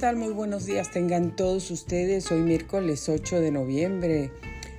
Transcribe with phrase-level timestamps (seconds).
[0.00, 0.16] tal?
[0.16, 2.32] Muy buenos días tengan todos ustedes.
[2.32, 4.32] Hoy miércoles 8 de noviembre.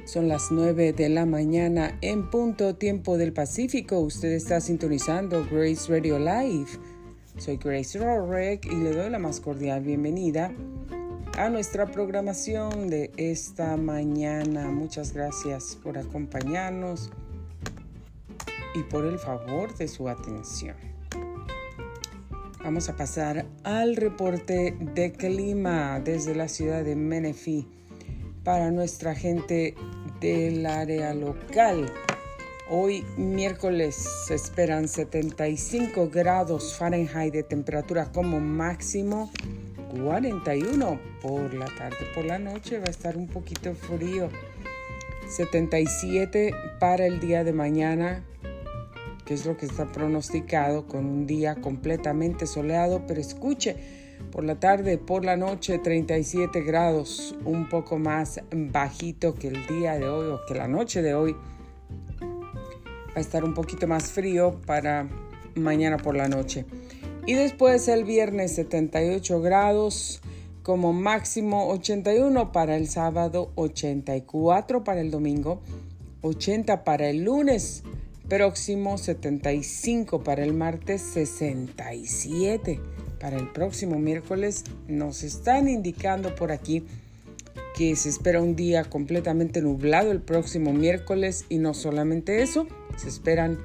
[0.04, 3.99] Son las 9 de la mañana en punto tiempo del Pacífico.
[3.99, 6.71] Usted está sintonizando Grace Radio Live.
[7.38, 10.52] Soy Grace Rorek y le doy la más cordial bienvenida
[11.38, 14.71] a nuestra programación de esta mañana.
[14.71, 17.11] Muchas gracias por acompañarnos
[18.74, 20.90] y por el favor de su atención.
[22.64, 27.68] Vamos a pasar al reporte de clima desde la ciudad de Menifee
[28.43, 29.74] para nuestra gente
[30.20, 31.92] del área local.
[32.70, 33.95] Hoy miércoles
[34.28, 39.31] se esperan 75 grados Fahrenheit de temperatura como máximo,
[40.00, 44.30] 41 por la tarde, por la noche va a estar un poquito frío,
[45.28, 48.23] 77 para el día de mañana,
[49.34, 53.76] es lo que está pronosticado con un día completamente soleado, pero escuche,
[54.32, 59.98] por la tarde, por la noche 37 grados, un poco más bajito que el día
[59.98, 61.36] de hoy o que la noche de hoy.
[62.22, 65.08] Va a estar un poquito más frío para
[65.56, 66.66] mañana por la noche.
[67.26, 70.22] Y después el viernes 78 grados,
[70.64, 75.62] como máximo 81 para el sábado, 84 para el domingo,
[76.22, 77.84] 80 para el lunes
[78.32, 82.80] próximo, 75 para el martes, 67
[83.20, 84.64] para el próximo miércoles.
[84.88, 86.86] Nos están indicando por aquí
[87.76, 93.10] que se espera un día completamente nublado el próximo miércoles y no solamente eso, se
[93.10, 93.60] esperan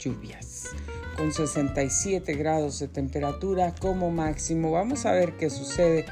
[0.00, 0.70] lluvias
[1.16, 4.72] con 67 grados de temperatura como máximo.
[4.72, 6.04] Vamos a ver qué sucede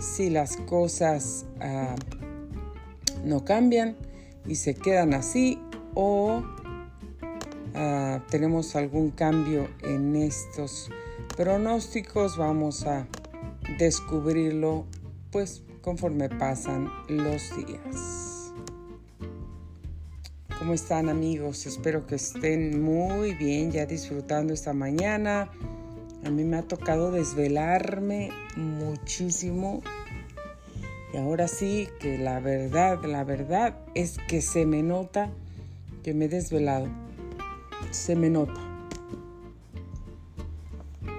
[0.00, 3.96] si las cosas uh, no cambian
[4.44, 5.60] y se quedan así
[5.94, 6.42] o
[7.74, 10.90] uh, tenemos algún cambio en estos
[11.36, 12.36] pronósticos.
[12.36, 13.06] Vamos a
[13.78, 14.86] descubrirlo
[15.30, 18.52] pues conforme pasan los días.
[20.58, 21.66] ¿Cómo están amigos?
[21.66, 25.50] Espero que estén muy bien ya disfrutando esta mañana.
[26.24, 29.82] A mí me ha tocado desvelarme muchísimo.
[31.12, 35.30] Y ahora sí que la verdad, la verdad es que se me nota
[36.04, 36.86] que me he desvelado.
[37.90, 38.60] Se me nota.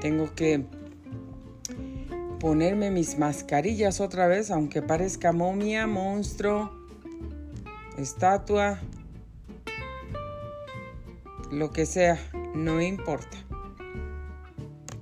[0.02, 0.66] Tengo que
[2.40, 6.72] ponerme mis mascarillas otra vez, aunque parezca momia, monstruo,
[7.98, 8.80] estatua,
[11.52, 12.20] lo que sea,
[12.54, 13.38] no importa.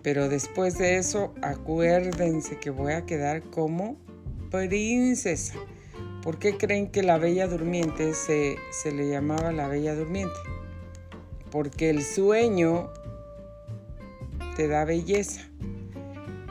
[0.03, 3.97] Pero después de eso, acuérdense que voy a quedar como
[4.51, 5.55] princesa.
[6.21, 10.37] ¿Por qué creen que la Bella Durmiente se, se le llamaba la Bella Durmiente?
[11.51, 12.89] Porque el sueño
[14.55, 15.41] te da belleza.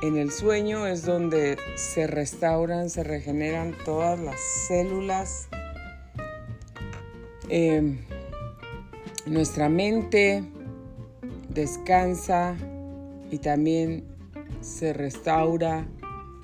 [0.02, 5.48] En el sueño es donde se restauran, se regeneran todas las células.
[7.48, 7.98] Eh,
[9.26, 10.44] nuestra mente
[11.50, 12.56] descansa
[13.30, 14.04] y también
[14.60, 15.86] se restaura.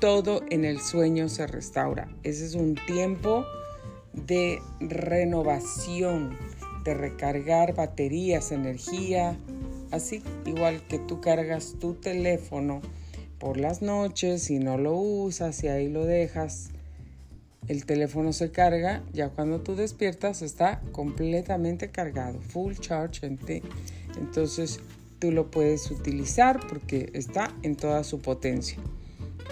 [0.00, 2.08] Todo en el sueño se restaura.
[2.22, 3.44] Ese es un tiempo
[4.12, 6.36] de renovación,
[6.86, 9.36] de recargar baterías, energía,
[9.90, 12.80] así igual que tú cargas tu teléfono
[13.38, 16.70] por las noches y no lo usas y ahí lo dejas,
[17.66, 23.26] el teléfono se carga, ya cuando tú despiertas está completamente cargado, full charge.
[24.16, 24.78] Entonces
[25.18, 28.78] tú lo puedes utilizar porque está en toda su potencia.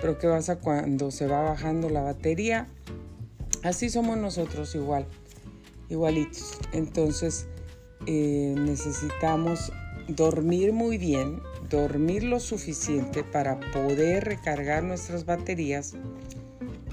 [0.00, 2.68] Pero ¿qué pasa cuando se va bajando la batería?
[3.64, 5.06] Así somos nosotros igual,
[5.88, 6.58] igualitos.
[6.72, 7.46] Entonces
[8.06, 9.72] eh, necesitamos
[10.08, 11.40] dormir muy bien,
[11.70, 15.94] dormir lo suficiente para poder recargar nuestras baterías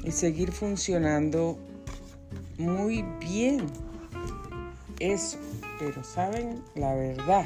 [0.04, 1.58] y seguir funcionando
[2.58, 3.66] muy bien.
[5.00, 5.38] Eso,
[5.80, 7.46] pero saben la verdad,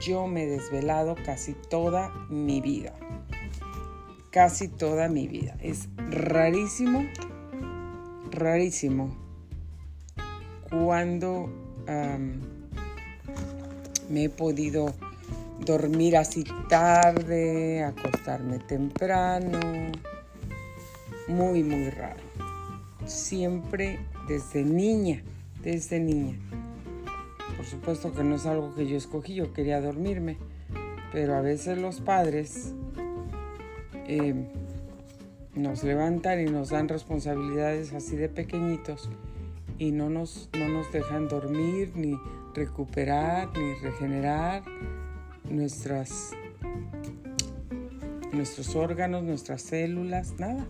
[0.00, 2.92] yo me he desvelado casi toda mi vida.
[4.30, 5.56] Casi toda mi vida.
[5.60, 7.06] Es rarísimo,
[8.30, 9.21] rarísimo
[10.72, 11.50] cuando
[14.08, 14.94] me he podido
[15.60, 19.60] dormir así tarde, acostarme temprano.
[21.28, 22.20] Muy, muy raro.
[23.04, 25.22] Siempre desde niña,
[25.62, 26.38] desde niña.
[27.56, 30.38] Por supuesto que no es algo que yo escogí, yo quería dormirme.
[31.12, 32.72] Pero a veces los padres
[34.08, 34.34] eh,
[35.54, 39.10] nos levantan y nos dan responsabilidades así de pequeñitos
[39.78, 42.18] y no nos, no nos dejan dormir ni
[42.54, 44.62] recuperar ni regenerar
[45.48, 46.32] nuestras
[48.32, 50.64] nuestros órganos, nuestras células, nada,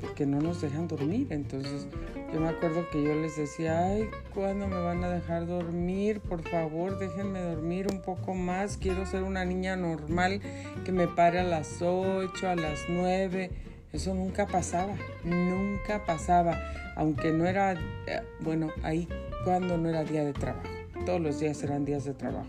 [0.00, 1.26] porque no nos dejan dormir.
[1.30, 1.86] Entonces
[2.32, 6.20] yo me acuerdo que yo les decía, ay, ¿cuándo me van a dejar dormir?
[6.20, 8.76] Por favor, déjenme dormir un poco más.
[8.76, 10.40] Quiero ser una niña normal
[10.84, 13.50] que me pare a las 8, a las 9.
[13.92, 16.58] Eso nunca pasaba, nunca pasaba,
[16.96, 17.74] aunque no era,
[18.06, 19.06] eh, bueno, ahí
[19.44, 20.68] cuando no era día de trabajo.
[21.04, 22.48] Todos los días eran días de trabajo.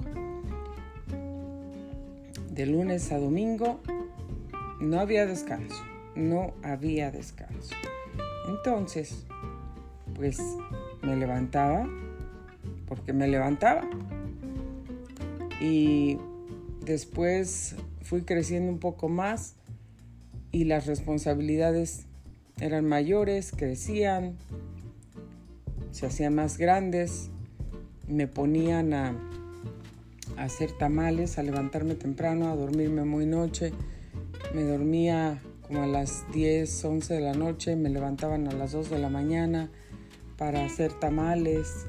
[2.50, 3.82] De lunes a domingo
[4.80, 5.84] no había descanso,
[6.16, 7.76] no había descanso.
[8.48, 9.26] Entonces,
[10.16, 10.40] pues
[11.02, 11.90] me levantaba,
[12.88, 13.82] porque me levantaba.
[15.60, 16.18] Y
[16.82, 19.56] después fui creciendo un poco más
[20.54, 22.06] y las responsabilidades
[22.62, 24.38] eran mayores, crecían,
[25.92, 27.32] se hacían más grandes,
[28.08, 29.18] me ponían a,
[30.38, 33.74] hacer tamales, a levantarme temprano, a dormirme muy noche.
[34.54, 38.90] Me dormía como a las 10, 11 de la noche, me levantaban a las 2
[38.92, 39.70] de la mañana
[40.38, 41.88] para hacer tamales,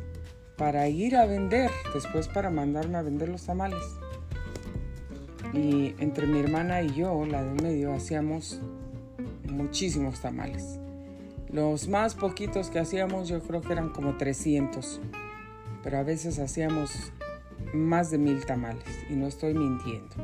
[0.57, 3.83] para ir a vender, después para mandarme a vender los tamales.
[5.55, 8.61] Y entre mi hermana y yo, la de medio, hacíamos
[9.49, 10.81] muchísimos tamales.
[11.49, 15.01] Los más poquitos que hacíamos yo creo que eran como 300,
[15.85, 17.13] pero a veces hacíamos
[17.73, 20.15] más de mil tamales y no estoy mintiendo.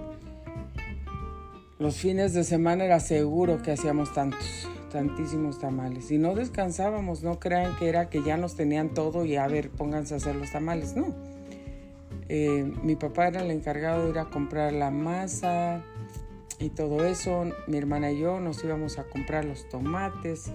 [1.79, 7.39] Los fines de semana era seguro que hacíamos tantos, tantísimos tamales y no descansábamos, no
[7.39, 10.51] crean que era que ya nos tenían todo y a ver, pónganse a hacer los
[10.51, 11.15] tamales, no.
[12.33, 15.83] Eh, mi papá era el encargado de ir a comprar la masa
[16.61, 20.53] y todo eso, mi hermana y yo nos íbamos a comprar los tomates,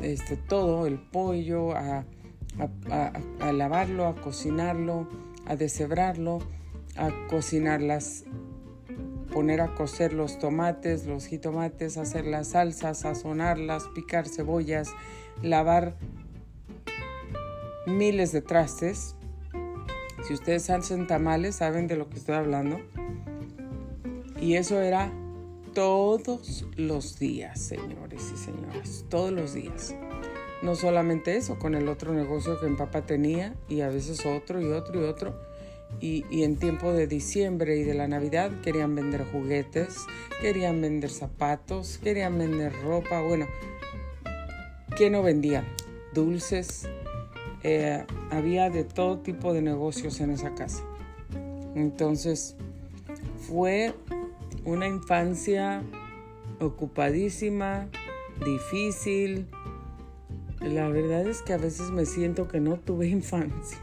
[0.00, 2.04] este, todo, el pollo, a,
[3.52, 5.08] lavarlo, a cocinarlo,
[5.46, 6.38] a deshebrarlo,
[6.94, 8.22] a cocinarlas,
[9.32, 14.90] poner a cocer los tomates, los jitomates, hacer las salsas, sazonarlas, picar cebollas,
[15.42, 15.96] lavar
[17.88, 19.16] miles de trastes.
[20.26, 22.80] Si ustedes hacen tamales, saben de lo que estoy hablando.
[24.40, 25.12] Y eso era
[25.74, 29.94] todos los días, señores y señoras, todos los días.
[30.62, 34.60] No solamente eso, con el otro negocio que mi papá tenía y a veces otro
[34.60, 35.38] y otro y otro.
[36.00, 39.96] Y, y, en tiempo de diciembre y de la Navidad querían vender juguetes,
[40.42, 43.46] querían vender zapatos, querían vender ropa, bueno,
[44.96, 45.64] ¿qué no vendían?
[46.12, 46.88] Dulces,
[47.62, 50.84] eh, había de todo tipo de negocios en esa casa.
[51.74, 52.56] Entonces
[53.48, 53.94] fue
[54.64, 55.82] una infancia
[56.60, 57.88] ocupadísima,
[58.44, 59.46] difícil.
[60.60, 63.78] La verdad es que a veces me siento que no tuve infancia.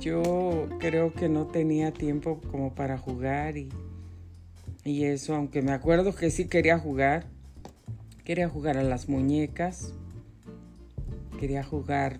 [0.00, 3.68] Yo creo que no tenía tiempo como para jugar y,
[4.84, 7.26] y eso, aunque me acuerdo que sí quería jugar.
[8.24, 9.94] Quería jugar a las muñecas,
[11.38, 12.18] quería jugar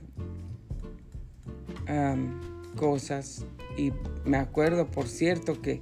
[2.76, 3.44] cosas
[3.76, 3.92] y
[4.24, 5.80] me acuerdo, por cierto, que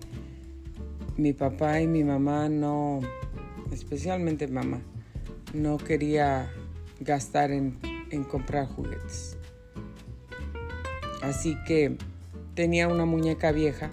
[1.16, 3.00] mi papá y mi mamá no,
[3.72, 4.80] especialmente mamá,
[5.52, 6.50] no quería
[7.00, 7.78] gastar en,
[8.10, 9.36] en comprar juguetes.
[11.22, 11.96] Así que
[12.54, 13.90] tenía una muñeca vieja,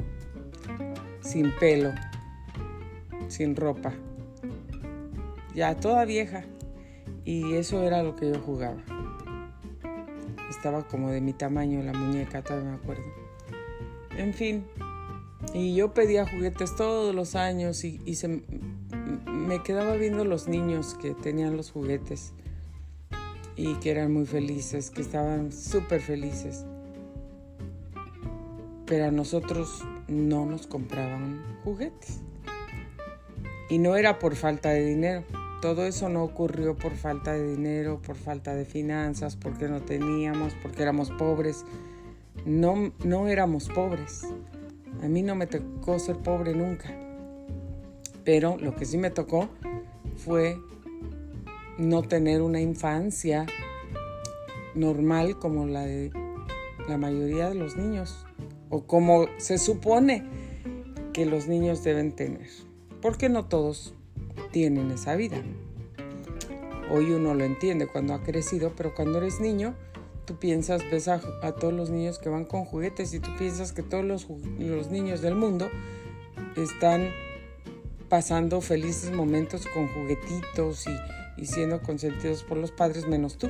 [1.22, 1.92] sin pelo,
[3.28, 3.94] sin ropa,
[5.56, 6.44] ya toda vieja.
[7.24, 8.82] Y eso era lo que yo jugaba.
[10.52, 13.04] Estaba como de mi tamaño la muñeca, todavía me acuerdo.
[14.18, 14.66] En fin,
[15.54, 18.44] y yo pedía juguetes todos los años y, se,
[19.26, 22.34] me quedaba viendo los niños que tenían los juguetes
[23.56, 26.66] y que eran muy felices, que estaban súper felices.
[28.86, 32.20] Pero a nosotros no nos compraban juguetes.
[33.70, 35.24] Y no era por falta de dinero.
[35.62, 40.56] Todo eso no ocurrió por falta de dinero, por falta de finanzas, porque no teníamos,
[40.56, 41.66] porque éramos pobres.
[42.46, 44.24] No, no éramos pobres.
[45.04, 46.90] A mí no me tocó ser pobre nunca.
[48.24, 49.50] Pero lo que sí me tocó
[50.16, 50.58] fue
[51.78, 53.46] no tener una infancia
[54.74, 56.12] normal como la de
[56.90, 58.26] la mayoría de los niños
[58.70, 60.24] o como se supone
[61.14, 62.48] que los niños deben tener.
[63.00, 63.94] Porque no todos
[64.52, 65.42] tienen esa vida.
[66.92, 69.76] Hoy uno lo entiende cuando ha crecido, pero cuando eres niño,
[70.26, 71.20] tú piensas, ves a,
[71.54, 74.28] todos los niños que van con juguetes y tú piensas que todos los,
[74.90, 75.70] niños del mundo
[76.58, 77.10] están
[78.10, 83.50] pasando felices momentos con juguetitos y, y siendo consentidos por los padres menos tú.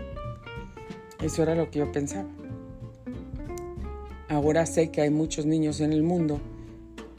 [1.22, 2.30] Eso era lo que yo pensaba.
[4.30, 6.40] Ahora sé que hay muchos niños en el mundo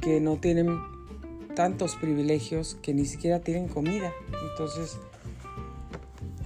[0.00, 0.91] que no tienen
[1.54, 4.12] tantos privilegios que ni siquiera tienen comida.
[4.50, 4.98] Entonces,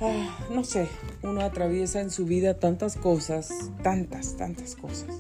[0.01, 0.89] ah, no sé,
[1.23, 3.51] uno atraviesa en su vida tantas cosas,
[3.83, 5.17] tantas, tantas cosas.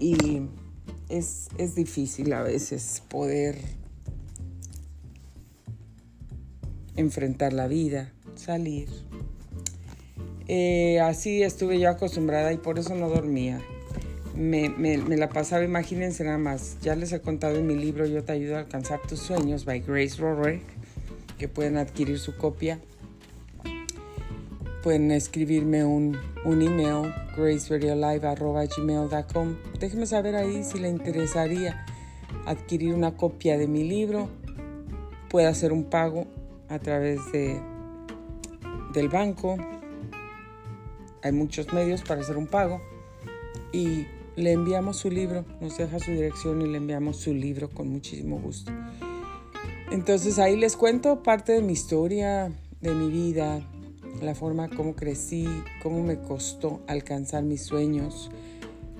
[0.00, 0.42] Y
[1.08, 3.58] es, es difícil a veces poder
[6.96, 8.88] enfrentar la vida, salir.
[10.46, 13.62] Eh, así estuve yo acostumbrada y por eso no dormía
[14.38, 18.30] me, la pasaba, imagínense nada más, ya les he contado en mi libro Yo te
[18.32, 20.62] ayudo a alcanzar tus sueños, by Grace Roderick,
[21.38, 22.78] que pueden adquirir su copia.
[24.82, 29.56] Pueden escribirme un, un email, graceradiolive.gmail.com.
[29.80, 31.84] Déjenme saber ahí si le interesaría
[32.46, 34.28] adquirir una copia de mi libro.
[35.28, 36.28] Puede hacer un pago
[36.68, 37.60] a través de,
[38.94, 39.56] del banco.
[41.24, 42.80] Hay muchos medios para hacer un pago.
[43.72, 44.06] Y
[44.38, 48.38] le enviamos su libro, nos deja su dirección y le enviamos su libro con muchísimo
[48.38, 48.72] gusto.
[49.90, 53.66] Entonces ahí les cuento parte de mi historia, de mi vida,
[54.22, 55.46] la forma como crecí,
[55.82, 58.30] cómo me costó alcanzar mis sueños,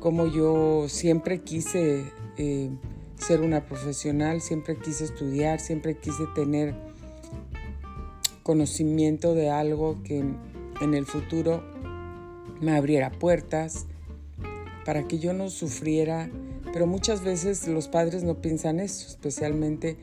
[0.00, 2.04] cómo yo siempre quise
[2.36, 2.70] eh,
[3.16, 6.74] ser una profesional, siempre quise estudiar, siempre quise tener
[8.42, 10.24] conocimiento de algo que
[10.80, 11.62] en el futuro
[12.60, 13.86] me abriera puertas,
[14.88, 16.30] para que yo no sufriera,
[16.72, 19.98] pero muchas veces los padres no piensan eso, especialmente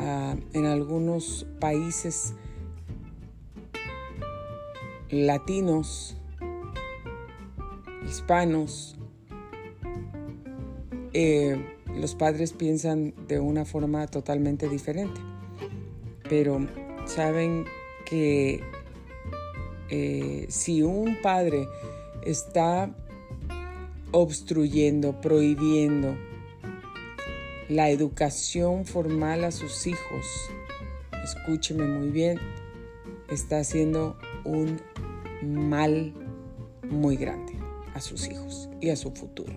[0.00, 2.32] ah, en algunos países
[5.10, 6.16] latinos,
[8.08, 8.96] hispanos,
[11.12, 11.62] eh,
[11.94, 15.20] los padres piensan de una forma totalmente diferente,
[16.30, 16.66] pero
[17.04, 17.66] saben
[18.06, 18.62] que
[19.90, 21.68] eh, si un padre
[22.24, 22.90] está
[24.12, 26.16] obstruyendo, prohibiendo
[27.68, 30.26] la educación formal a sus hijos,
[31.22, 32.38] escúcheme muy bien,
[33.30, 34.80] está haciendo un
[35.42, 36.12] mal
[36.88, 37.54] muy grande
[37.94, 39.52] a sus hijos y a su futuro.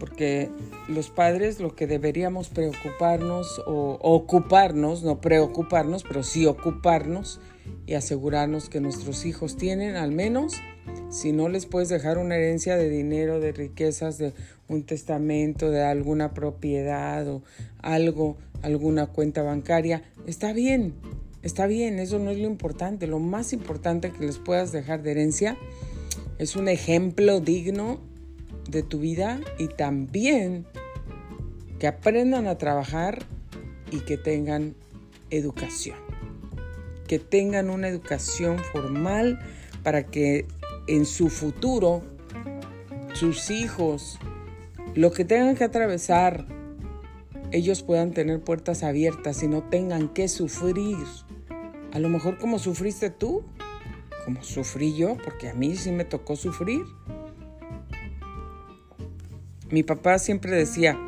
[0.00, 0.50] Porque
[0.88, 7.40] los padres lo que deberíamos preocuparnos o ocuparnos, no preocuparnos, pero sí ocuparnos
[7.86, 10.54] y asegurarnos que nuestros hijos tienen al menos
[11.10, 14.32] si no les puedes dejar una herencia de dinero, de riquezas, de
[14.68, 17.42] un testamento, de alguna propiedad o
[17.82, 20.94] algo, alguna cuenta bancaria, está bien,
[21.42, 23.06] está bien, eso no es lo importante.
[23.06, 25.58] Lo más importante que les puedas dejar de herencia
[26.38, 28.00] es un ejemplo digno
[28.70, 30.66] de tu vida y también
[31.78, 33.24] que aprendan a trabajar
[33.90, 34.74] y que tengan
[35.30, 36.11] educación.
[37.12, 39.38] Que tengan una educación formal
[39.82, 40.46] para que
[40.86, 42.00] en su futuro,
[43.12, 44.18] sus hijos,
[44.94, 46.46] lo que tengan que atravesar,
[47.50, 50.96] ellos puedan tener puertas abiertas y no tengan que sufrir.
[51.92, 53.44] A lo mejor como sufriste tú,
[54.24, 56.80] como sufrí yo, porque a mí sí me tocó sufrir.
[59.68, 60.98] Mi papá siempre decía,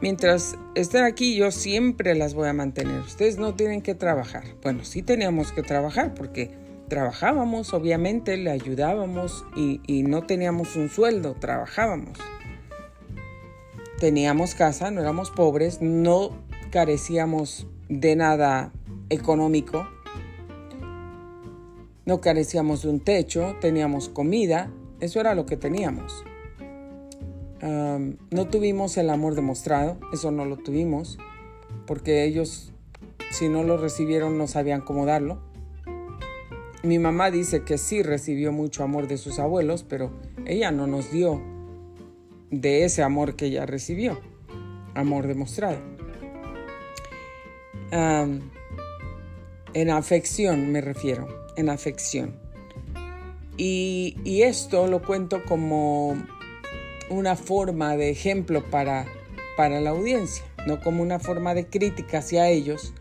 [0.00, 3.00] mientras estén aquí yo siempre las voy a mantener.
[3.00, 4.44] Ustedes no tienen que trabajar.
[4.62, 6.50] Bueno, sí teníamos que trabajar porque
[6.88, 12.18] trabajábamos, obviamente, le ayudábamos y, no teníamos un sueldo, trabajábamos.
[14.00, 16.30] Teníamos casa, no éramos pobres, no
[16.70, 18.72] carecíamos de nada
[19.10, 19.88] económico,
[22.06, 26.24] no carecíamos de un techo, teníamos comida, eso era lo que teníamos.
[27.60, 31.18] No tuvimos el amor demostrado, eso no lo tuvimos,
[31.86, 32.72] porque ellos,
[33.30, 35.40] si no lo recibieron, no sabían cómo darlo.
[36.82, 40.12] Mi mamá dice que sí recibió mucho amor de sus abuelos, pero
[40.46, 41.42] ella no nos dio
[42.50, 44.20] de ese amor que ella recibió,
[44.94, 45.78] amor demostrado.
[47.90, 52.36] en afección me refiero, en afección.
[53.56, 56.14] Y, y, esto lo cuento como
[57.10, 59.06] una forma de ejemplo para,
[59.56, 62.92] para la audiencia, no como una forma de crítica hacia ellos,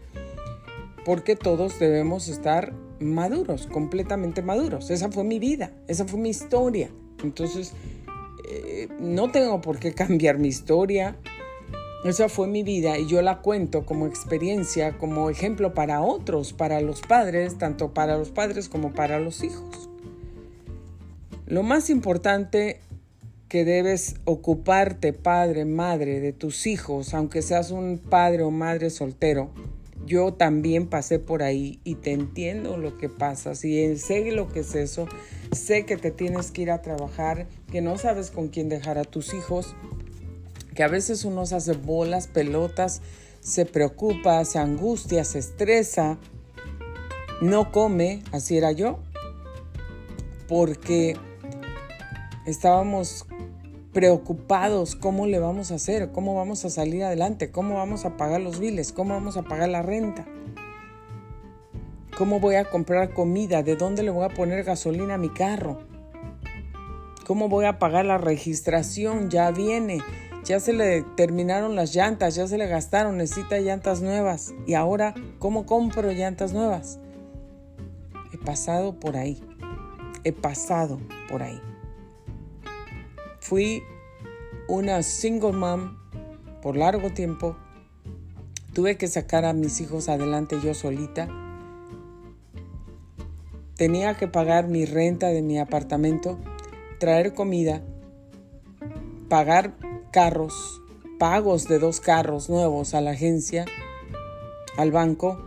[1.05, 4.89] porque todos debemos estar maduros, completamente maduros.
[4.89, 6.89] Esa fue mi vida, esa fue mi historia.
[7.23, 7.73] Entonces,
[8.49, 11.15] eh, no tengo por qué cambiar mi historia.
[12.05, 16.79] Esa fue mi vida y yo la cuento como experiencia, como ejemplo para otros, para
[16.79, 19.89] los padres, tanto para los padres como para los hijos.
[21.47, 22.81] Lo más importante
[23.49, 29.51] que debes ocuparte, padre, madre, de tus hijos, aunque seas un padre o madre soltero,
[30.05, 33.55] yo también pasé por ahí y te entiendo lo que pasa.
[33.55, 35.07] Si sé lo que es eso,
[35.51, 39.03] sé que te tienes que ir a trabajar, que no sabes con quién dejar a
[39.03, 39.75] tus hijos,
[40.75, 43.01] que a veces uno se hace bolas, pelotas,
[43.41, 46.17] se preocupa, se angustia, se estresa,
[47.41, 48.99] no come, así era yo,
[50.47, 51.17] porque
[52.45, 53.25] estábamos
[53.93, 58.41] preocupados cómo le vamos a hacer, cómo vamos a salir adelante, cómo vamos a pagar
[58.41, 60.25] los biles, cómo vamos a pagar la renta,
[62.17, 65.79] cómo voy a comprar comida, de dónde le voy a poner gasolina a mi carro,
[67.25, 70.01] cómo voy a pagar la registración, ya viene,
[70.43, 74.53] ya se le terminaron las llantas, ya se le gastaron, necesita llantas nuevas.
[74.65, 76.99] Y ahora, ¿cómo compro llantas nuevas?
[78.33, 79.43] He pasado por ahí.
[80.23, 81.59] He pasado por ahí.
[83.47, 83.81] Fui
[84.67, 85.95] una single mom
[86.61, 87.55] por largo tiempo.
[88.73, 91.29] Tuve que sacar a mis hijos adelante yo solita.
[93.77, 96.37] Tenía que pagar mi renta de mi apartamento,
[96.99, 97.81] traer comida,
[99.29, 99.77] pagar
[100.11, 100.81] carros,
[101.17, 103.63] pagos de dos carros nuevos a la agencia,
[104.75, 105.41] al banco,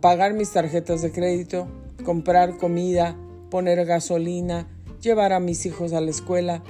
[0.00, 1.66] pagar mis tarjetas de crédito,
[2.04, 3.16] comprar comida,
[3.52, 4.66] poner gasolina,
[5.02, 6.62] llevar a mis hijos a la escuela.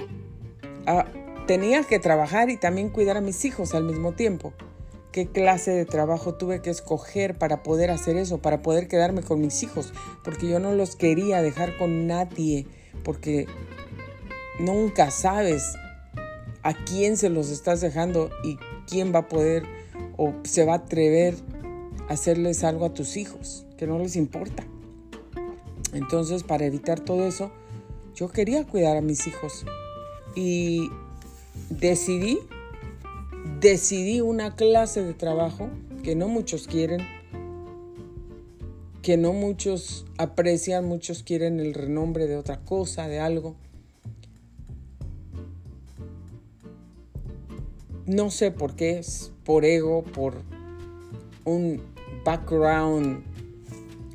[1.47, 4.51] tenía que trabajar y también cuidar a mis hijos al mismo tiempo.
[5.13, 9.39] ¿Qué clase de trabajo tuve que escoger para poder hacer eso, para poder quedarme con
[9.39, 9.93] mis hijos?
[10.25, 12.67] Porque yo no los quería dejar con nadie,
[13.05, 13.47] porque
[14.59, 15.75] nunca sabes
[16.63, 18.57] a quién se los estás dejando y
[18.89, 19.63] quién va a poder
[20.17, 21.35] o se va a atrever
[22.09, 24.65] a hacerles algo a tus hijos, que no les importa.
[25.93, 27.51] Entonces, para evitar todo eso,
[28.15, 29.65] yo quería cuidar a mis hijos
[30.35, 30.89] y
[31.69, 32.39] decidí,
[33.59, 35.69] decidí una clase de trabajo
[36.03, 37.01] que no muchos quieren,
[39.01, 43.55] que no muchos aprecian, muchos quieren el renombre de otra cosa, de algo.
[48.05, 50.41] No sé por qué, es por ego, por
[51.45, 51.81] un
[52.25, 53.23] background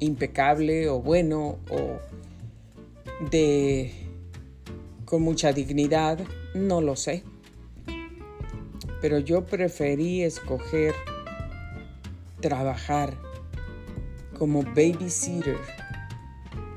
[0.00, 1.98] impecable o bueno o
[3.30, 3.92] de
[5.04, 6.18] con mucha dignidad,
[6.54, 7.22] no lo sé.
[9.00, 10.94] Pero yo preferí escoger
[12.40, 13.16] trabajar
[14.38, 15.56] como babysitter,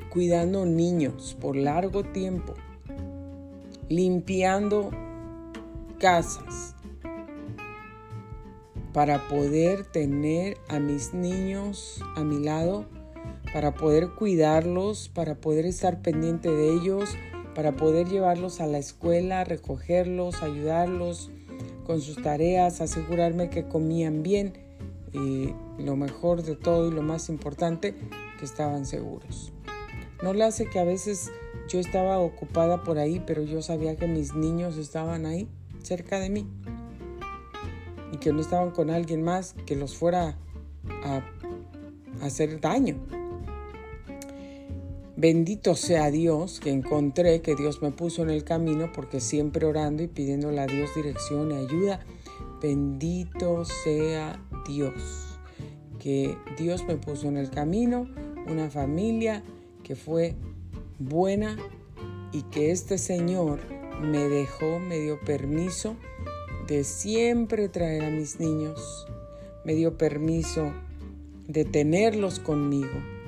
[0.09, 2.53] cuidando niños por largo tiempo,
[3.89, 4.91] limpiando
[5.99, 6.75] casas,
[8.93, 12.85] para poder tener a mis niños a mi lado,
[13.53, 17.17] para poder cuidarlos, para poder estar pendiente de ellos,
[17.55, 21.31] para poder llevarlos a la escuela, recogerlos, ayudarlos
[21.85, 24.53] con sus tareas, asegurarme que comían bien
[25.13, 27.95] y lo mejor de todo y lo más importante,
[28.39, 29.51] que estaban seguros.
[30.23, 31.31] No le hace que a veces
[31.67, 35.47] yo estaba ocupada por ahí, pero yo sabía que mis niños estaban ahí,
[35.83, 36.47] cerca de mí
[38.11, 40.37] y que no estaban con alguien más que los fuera
[41.03, 41.21] a,
[42.21, 42.97] hacer daño.
[45.21, 50.01] Bendito sea Dios que encontré que Dios me puso en el camino porque siempre orando
[50.01, 52.03] y pidiéndole a Dios dirección y ayuda.
[52.59, 55.37] Bendito sea Dios
[55.99, 58.09] que Dios me puso en el camino,
[58.47, 59.43] una familia
[59.83, 60.33] que fue
[60.97, 61.55] buena
[62.31, 63.59] y que este Señor
[64.01, 65.97] me dejó, me dio permiso
[66.67, 69.05] de siempre traer a mis niños.
[69.65, 70.73] Me dio permiso
[71.47, 73.20] de tenerlos conmigo.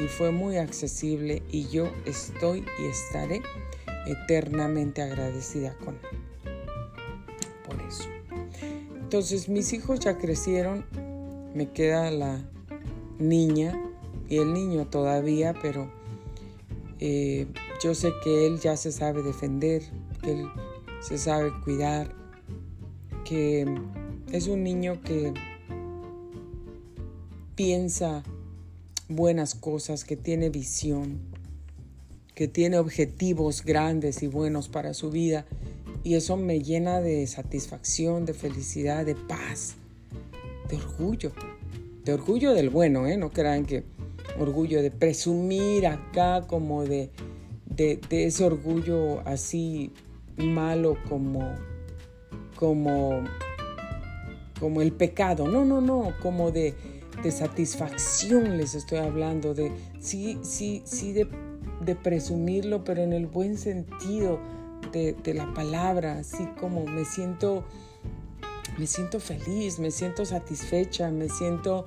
[0.00, 3.42] Y fue muy accesible y yo estoy y estaré
[4.06, 6.18] eternamente agradecida con él.
[7.66, 8.04] Por eso.
[9.00, 10.86] Entonces mis hijos ya crecieron.
[11.54, 12.40] Me queda la
[13.18, 13.78] niña
[14.28, 15.92] y el niño todavía, pero
[16.98, 17.46] eh,
[17.82, 19.82] yo sé que él ya se sabe defender,
[20.22, 20.48] que él
[21.00, 22.14] se sabe cuidar,
[23.24, 23.66] que
[24.30, 25.34] es un niño que
[27.54, 28.22] piensa
[29.16, 31.20] buenas cosas, que tiene visión,
[32.34, 35.46] que tiene objetivos grandes y buenos para su vida.
[36.04, 39.74] Y eso me llena de satisfacción, de felicidad, de paz,
[40.68, 41.32] de orgullo.
[42.04, 43.16] De orgullo del bueno, ¿eh?
[43.16, 43.84] No crean que
[44.38, 47.10] orgullo de presumir acá como de,
[47.66, 49.92] de, de ese orgullo así
[50.36, 51.52] malo como
[52.62, 53.24] como,
[54.60, 55.48] como el pecado.
[55.48, 56.74] No, no, no, como de,
[57.30, 61.26] satisfacción les estoy hablando, de sí, sí, sí, de,
[61.96, 64.38] presumirlo, pero en el buen sentido
[64.92, 67.64] de, de, la palabra, así como me siento,
[68.78, 71.86] me siento feliz, me siento satisfecha, me siento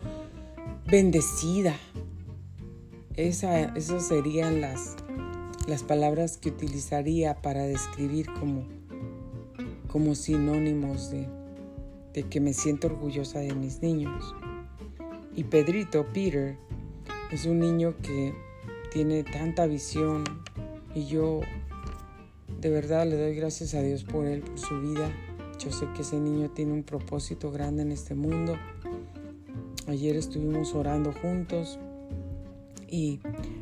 [0.85, 1.75] bendecida.
[3.15, 4.95] Esa, esas serían las,
[5.67, 8.65] las palabras que utilizaría para describir como,
[9.88, 11.27] como sinónimos de,
[12.13, 14.35] de que me siento orgullosa de mis niños.
[15.36, 16.58] Y Pedrito, Peter,
[17.30, 18.34] es un niño que
[18.91, 20.24] tiene tanta visión
[20.93, 21.41] y yo
[22.62, 25.12] de verdad le doy gracias a Dios por él, por su vida.
[25.60, 28.58] Yo sé que ese niño tiene un propósito grande en este mundo.
[29.88, 31.80] Ayer estuvimos orando juntos
[32.88, 33.19] y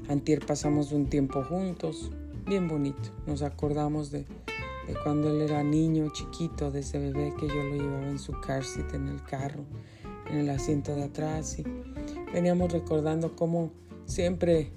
[0.10, 2.12] antier pasamos un tiempo juntos,
[2.46, 3.10] bien bonito.
[3.26, 4.26] Nos acordamos de,
[5.04, 8.64] cuando él era niño, chiquito, de ese bebé que yo lo llevaba en su car
[8.64, 9.66] seat, en el carro,
[10.30, 11.64] en el asiento de atrás y
[12.34, 13.72] veníamos recordando cómo
[14.06, 14.72] siempre,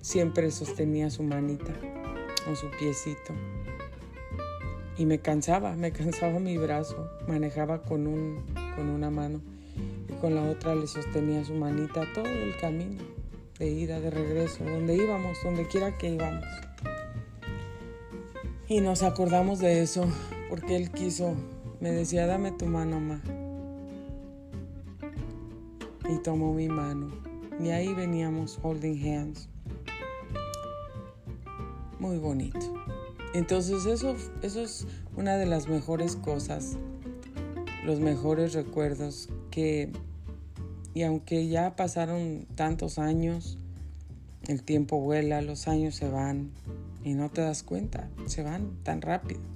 [0.00, 1.72] siempre sostenía su manita
[2.50, 3.34] o su piecito.
[4.98, 9.40] Y me cansaba, me cansaba mi brazo, manejaba con, un, con una mano
[10.08, 13.02] y con la otra le sostenía su manita todo el camino
[13.58, 16.44] de ida, de regreso, donde íbamos, donde quiera que íbamos.
[18.68, 20.06] Y nos acordamos de eso
[20.50, 21.34] porque él quiso,
[21.80, 23.22] me decía, dame tu mano, ma.
[26.08, 27.08] Y tomó mi mano.
[27.60, 29.48] Y ahí veníamos holding hands.
[31.98, 32.74] Muy bonito.
[33.34, 36.76] Entonces eso, eso es una de las mejores cosas,
[37.84, 39.92] los mejores recuerdos que
[40.96, 43.58] y aunque ya pasaron tantos años,
[44.48, 46.52] el tiempo vuela, los años se van
[47.04, 49.55] y no te das cuenta, se van tan rápido.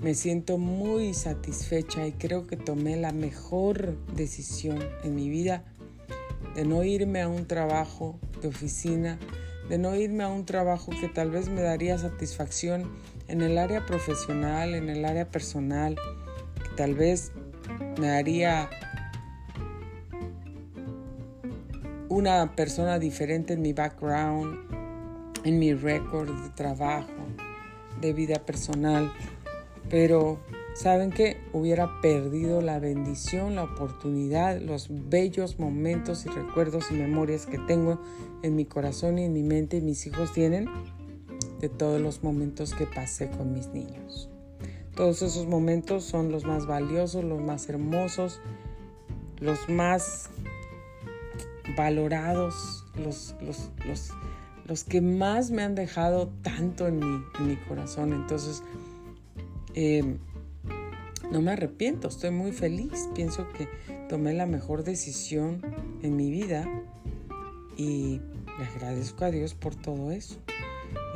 [0.00, 5.64] Me siento muy satisfecha y creo que tomé la mejor decisión en mi vida
[6.54, 9.18] de no irme a un trabajo de oficina,
[9.68, 12.90] de no irme a un trabajo que tal vez me daría satisfacción
[13.28, 15.96] en el área profesional, en el área personal,
[16.62, 17.32] que tal vez
[17.98, 18.70] me daría
[22.08, 24.56] una persona diferente en mi background,
[25.44, 27.10] en mi récord de trabajo,
[28.00, 29.12] de vida personal.
[29.88, 30.38] Pero,
[30.74, 31.38] ¿saben qué?
[31.52, 38.00] Hubiera perdido la bendición, la oportunidad, los bellos momentos y recuerdos y memorias que tengo
[38.42, 40.68] en mi corazón y en mi mente y mis hijos tienen
[41.60, 44.28] de todos los momentos que pasé con mis niños.
[44.94, 48.40] Todos esos momentos son los más valiosos, los más hermosos,
[49.40, 50.30] los más
[51.76, 53.34] valorados, los,
[54.66, 58.12] los, que más me han dejado tanto en mi, corazón.
[58.12, 58.62] Entonces,
[59.76, 60.18] em,
[61.30, 63.08] no me arrepiento, estoy muy feliz.
[63.14, 63.68] Pienso que
[64.08, 65.60] tomé la mejor decisión
[66.02, 66.68] en mi vida
[67.76, 68.20] y
[68.58, 70.40] le agradezco a Dios por todo eso.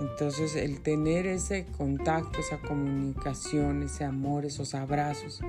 [0.00, 5.40] Entonces el tener ese contacto, esa comunicación, ese amor, esos abrazos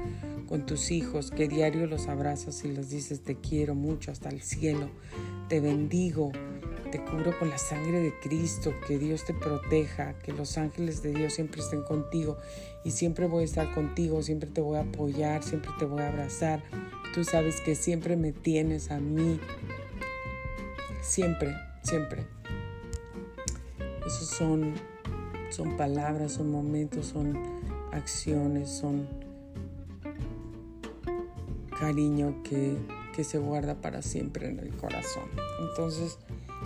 [0.48, 4.42] con tus hijos, que diario los abrazas y les dices te quiero mucho hasta el
[4.42, 4.90] cielo,
[5.48, 6.32] te bendigo,
[6.92, 11.14] te cubro con la sangre de Cristo, que Dios te proteja, que los ángeles de
[11.14, 12.38] Dios siempre estén contigo
[12.84, 16.10] y siempre voy a estar contigo, siempre te voy a apoyar, siempre te voy a
[16.10, 16.62] abrazar.
[17.14, 19.40] Tú sabes que siempre me tienes a mí,
[21.02, 22.26] siempre, siempre.
[24.06, 24.74] Esos son,
[25.50, 27.38] son palabras, son momentos, son
[27.94, 29.08] acciones, son
[31.80, 32.76] cariño que,
[33.16, 35.30] que se guarda para siempre en el corazón.
[35.70, 36.20] Entonces,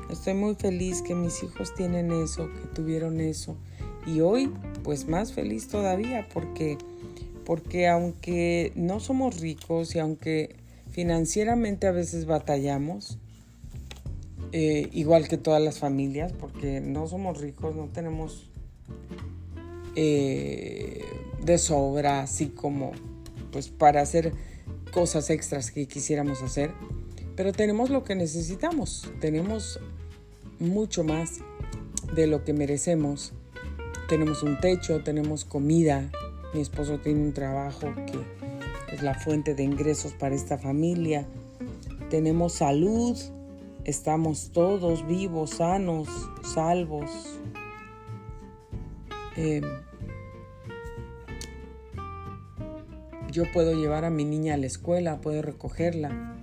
[0.10, 3.58] estoy muy feliz que mis hijos tienen eso, que tuvieron eso.
[4.06, 4.52] Y hoy,
[4.84, 6.78] pues más feliz todavía porque,
[7.44, 10.56] porque aunque no somos ricos y aunque
[10.92, 13.18] financieramente a veces batallamos,
[14.52, 18.50] eh, igual que todas las familias, porque no somos ricos, no tenemos
[19.96, 21.04] eh,
[21.44, 22.92] de sobra, así como
[23.52, 24.34] pues para hacer
[24.94, 26.72] cosas extras que quisiéramos hacer,
[27.36, 29.80] pero tenemos lo que necesitamos, tenemos
[30.60, 31.40] mucho más
[32.16, 33.34] de lo que merecemos.
[34.08, 36.12] Tenemos un techo, tenemos comida,
[36.54, 41.28] mi esposo tiene un trabajo que es la fuente de ingresos para esta familia,
[42.10, 43.18] tenemos salud,
[43.84, 46.08] estamos todos vivos, sanos,
[46.44, 47.40] salvos.
[49.36, 49.64] Em,
[53.32, 56.35] yo puedo llevar a mi niña a la escuela, puedo recogerla,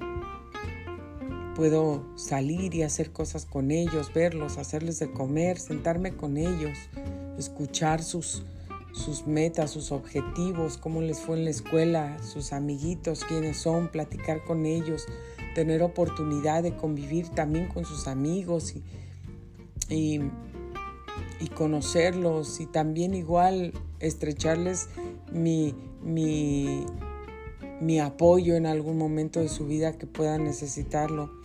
[1.55, 6.79] puedo salir y hacer cosas con ellos, verlos, hacerles de comer, sentarme con ellos,
[7.39, 8.43] escuchar sus,
[8.93, 14.45] sus metas, sus objetivos, cómo les fue en la escuela, sus amiguitos, quiénes son, platicar
[14.45, 15.07] con ellos,
[15.55, 18.83] tener oportunidad de convivir también con sus amigos y,
[19.89, 20.21] y,
[21.55, 24.89] conocerlos y también igual estrecharles
[25.31, 26.87] mi, mi,
[27.81, 31.42] mi apoyo en algún momento de su vida que puedan necesitarlo.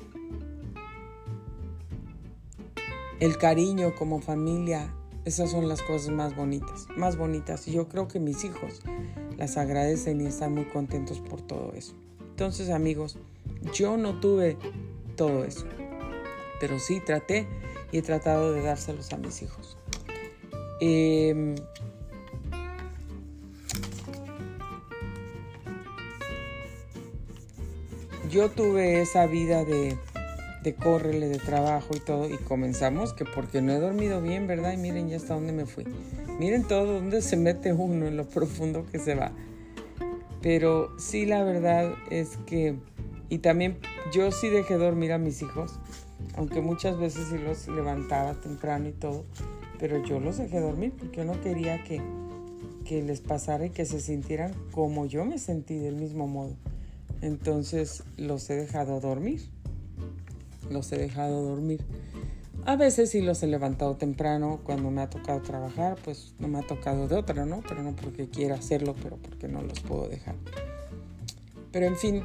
[3.19, 4.93] El cariño como familia,
[5.25, 7.67] esas son las cosas más bonitas, más bonitas.
[7.67, 8.81] Y yo creo que mis hijos
[9.37, 11.93] las agradecen y están muy contentos por todo eso.
[12.29, 13.17] Entonces, amigos,
[13.73, 14.57] yo no tuve
[15.15, 15.65] todo eso,
[16.59, 17.47] pero sí traté
[17.91, 19.77] y he tratado de dárselos a mis hijos.
[20.79, 21.55] Em,
[28.29, 29.97] yo tuve esa vida de,
[30.75, 34.73] córrele, de trabajo y todo, y comenzamos que porque no he dormido bien, ¿verdad?
[34.73, 35.85] Y miren ya hasta dónde me fui.
[36.39, 39.31] Miren todo dónde se mete uno, en lo profundo que se va.
[40.41, 42.75] Pero sí, la verdad es que,
[43.29, 43.77] y también
[44.13, 45.79] yo sí dejé dormir a mis hijos,
[46.35, 49.25] aunque muchas veces sí los levantaba temprano y todo,
[49.79, 52.01] pero yo los dejé dormir porque yo no quería que,
[52.85, 56.55] que les pasara y que se sintieran como yo me sentí del mismo modo.
[57.21, 59.41] Entonces los he dejado dormir.
[60.69, 61.85] Los he dejado dormir.
[62.65, 66.59] A veces sí los he levantado temprano cuando me ha tocado trabajar, pues no me
[66.59, 67.63] ha tocado de otra, ¿no?
[67.67, 70.35] Pero no porque quiera hacerlo, pero porque no los puedo dejar.
[71.71, 72.23] Pero en fin,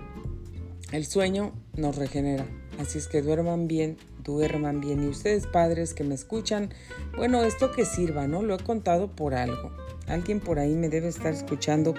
[0.90, 2.46] el sueño nos regenera.
[2.78, 5.05] Así es que duerman bien, duerman bien.
[5.05, 6.70] Y ustedes padres que me escuchan,
[7.16, 8.42] bueno, esto que sirva, ¿no?
[8.42, 9.70] Lo he contado por algo.
[10.09, 11.94] Alguien por ahí me debe estar escuchando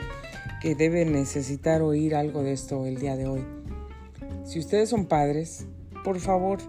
[0.61, 3.45] que debe necesitar oír algo de esto el día de hoy.
[4.45, 5.65] Si ustedes son padres,
[6.03, 6.59] por favor,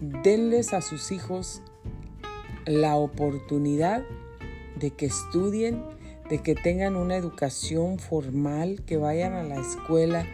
[0.00, 1.62] denles a sus hijos
[2.66, 4.04] la oportunidad
[4.76, 5.82] de que estudien,
[6.28, 10.26] de que tengan una educación formal, que vayan a la escuela,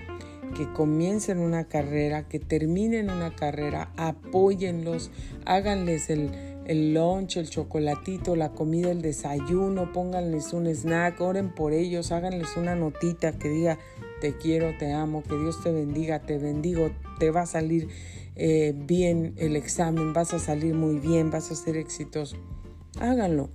[0.57, 5.11] que comiencen una carrera, que terminen una carrera, apóyenlos,
[5.45, 6.31] háganles el,
[6.67, 12.57] el lunch, el chocolatito, la comida, el desayuno, pónganles un snack, oren por ellos, háganles
[12.57, 13.79] una notita que diga
[14.21, 17.89] te quiero, te amo, que Dios te bendiga, te bendigo, te va a salir
[18.35, 22.37] eh, bien el examen, vas a salir muy bien, vas a ser exitoso.
[23.01, 23.51] Háganlo.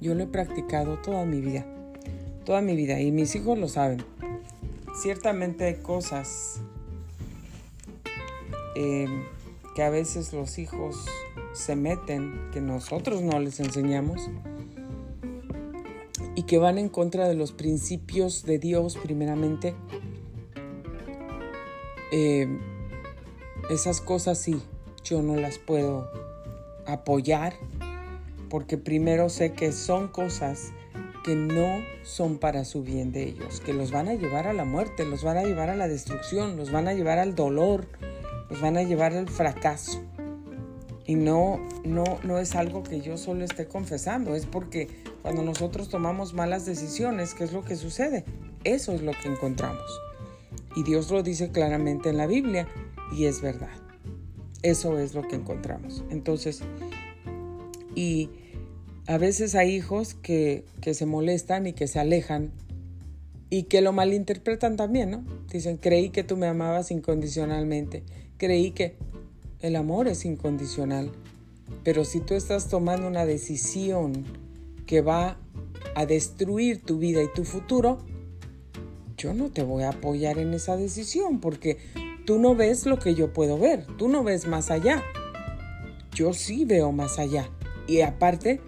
[0.00, 1.66] Yo lo he practicado toda mi vida,
[2.44, 4.04] toda mi vida, y mis hijos lo saben.
[5.00, 6.60] Ciertamente hay cosas
[8.76, 9.24] em,
[9.74, 11.04] que a veces los hijos
[11.52, 14.30] se meten, que nosotros no les enseñamos,
[16.38, 19.74] y que van en contra de los principios de Dios primeramente.
[22.12, 22.46] Eh,
[23.70, 24.62] esas cosas sí,
[25.02, 26.08] yo no las puedo
[26.86, 27.54] apoyar
[28.48, 30.70] porque primero sé que son cosas
[31.24, 34.64] que no son para su bien de ellos, que los van a llevar a la
[34.64, 37.88] muerte, los van a llevar a la destrucción, los van a llevar al dolor,
[38.48, 40.04] los van a llevar al fracaso.
[41.04, 44.88] Y no, no, no es algo que yo solo esté confesando, es porque
[45.22, 48.24] cuando nosotros tomamos malas decisiones, ¿qué es lo que sucede?
[48.64, 50.00] Eso es lo que encontramos.
[50.76, 52.68] Y Dios lo dice claramente en la Biblia,
[53.16, 53.70] y es verdad.
[54.62, 56.04] Eso es lo que encontramos.
[56.10, 56.60] Entonces,
[57.94, 58.30] y
[59.06, 62.52] a veces hay hijos que, que se molestan y que se alejan
[63.50, 65.24] y que lo malinterpretan también, ¿no?
[65.50, 68.02] Dicen, creí que tú me amabas incondicionalmente,
[68.36, 68.96] creí que
[69.60, 71.10] el amor es incondicional,
[71.82, 74.24] pero si tú estás tomando una decisión
[74.88, 75.38] que va
[75.94, 77.98] a destruir tu vida y tu futuro,
[79.18, 81.76] yo no te voy a apoyar en esa decisión porque
[82.24, 85.04] tú no ves lo que yo puedo ver, tú no ves más allá.
[86.12, 87.50] Yo sí veo más allá.
[87.86, 88.60] Y aparte,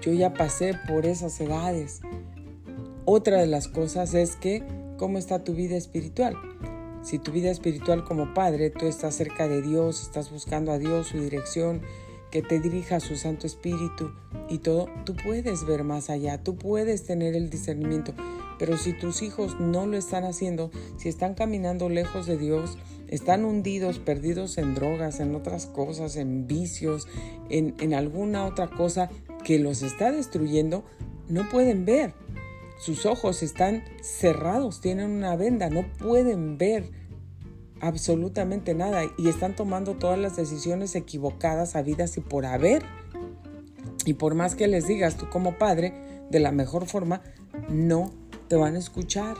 [0.00, 2.00] yo ya pasé por esas edades.
[3.04, 4.62] Otra de las cosas es que,
[4.96, 6.36] ¿cómo está tu vida espiritual?
[7.02, 11.08] Si tu vida espiritual como padre, tú estás cerca de Dios, estás buscando a Dios,
[11.08, 11.82] su dirección,
[12.34, 14.10] que te dirija su Santo Espíritu
[14.48, 18.12] y todo, tú puedes ver más allá, tú puedes tener el discernimiento.
[18.58, 23.44] Pero si tus hijos no lo están haciendo, si están caminando lejos de Dios, están
[23.44, 27.06] hundidos, perdidos en drogas, en otras cosas, en vicios,
[27.50, 29.10] en, en alguna otra cosa
[29.44, 30.84] que los está destruyendo,
[31.28, 32.14] no pueden ver.
[32.80, 36.90] Sus ojos están cerrados, tienen una venda, no pueden ver
[37.80, 42.84] absolutamente nada y están tomando todas las decisiones equivocadas, habidas y por haber.
[44.04, 45.94] Y por más que les digas tú como padre,
[46.30, 47.22] de la mejor forma,
[47.68, 48.12] no
[48.48, 49.36] te van a escuchar,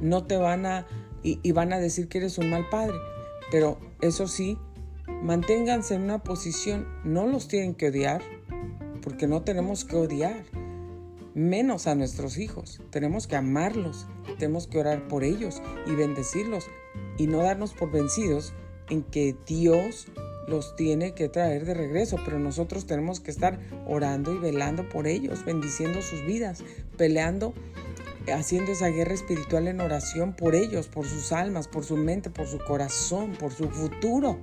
[0.00, 0.86] no te van a
[1.22, 2.94] y, van a decir que eres un mal padre.
[3.50, 4.58] Pero eso sí,
[5.22, 8.22] manténganse en una posición, no los tienen que odiar,
[9.02, 10.44] porque no tenemos que odiar,
[11.34, 12.80] menos a nuestros hijos.
[12.90, 14.06] Tenemos que amarlos,
[14.38, 16.68] tenemos que orar por ellos y bendecirlos
[17.18, 18.52] y no darnos por vencidos
[18.88, 20.06] en que Dios
[20.46, 25.06] los tiene que traer de regreso, pero nosotros tenemos que estar orando y velando por
[25.06, 26.62] ellos, bendiciendo sus vidas,
[26.96, 27.52] peleando
[28.32, 32.46] haciendo esa guerra espiritual en oración por ellos, por sus almas, por su mente, por
[32.46, 34.38] su corazón, por su futuro.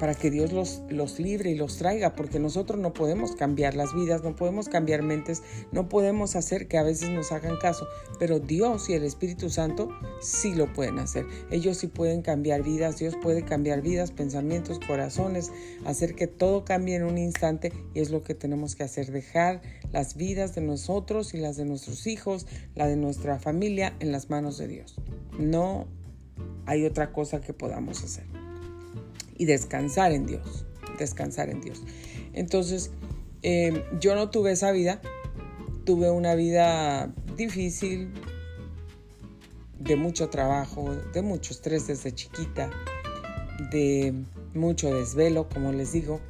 [0.00, 3.94] Para que Dios los, los libre y los traiga, porque nosotros no podemos cambiar las
[3.94, 7.86] vidas, no podemos cambiar mentes, no podemos hacer que a veces nos hagan caso,
[8.18, 9.90] pero Dios y el Espíritu Santo
[10.22, 11.26] sí lo pueden hacer.
[11.50, 15.52] Ellos sí pueden cambiar vidas, Dios puede cambiar vidas, pensamientos, corazones,
[15.84, 19.60] hacer que todo cambie en un instante y es lo que tenemos que hacer, dejar
[19.92, 24.30] las vidas de nosotros y las de nuestros hijos, la de nuestra familia en las
[24.30, 24.96] manos de Dios.
[25.38, 25.88] No
[26.64, 28.39] hay otra cosa que podamos hacer
[29.40, 30.66] y descansar en Dios,
[30.98, 31.82] descansar en Dios.
[32.34, 32.90] Entonces,
[33.40, 35.00] em, yo no tuve esa vida,
[35.86, 38.12] tuve una vida difícil,
[39.78, 42.68] de mucho trabajo, de mucho estrés desde chiquita,
[43.72, 44.12] de
[44.52, 46.20] mucho desvelo, como les digo.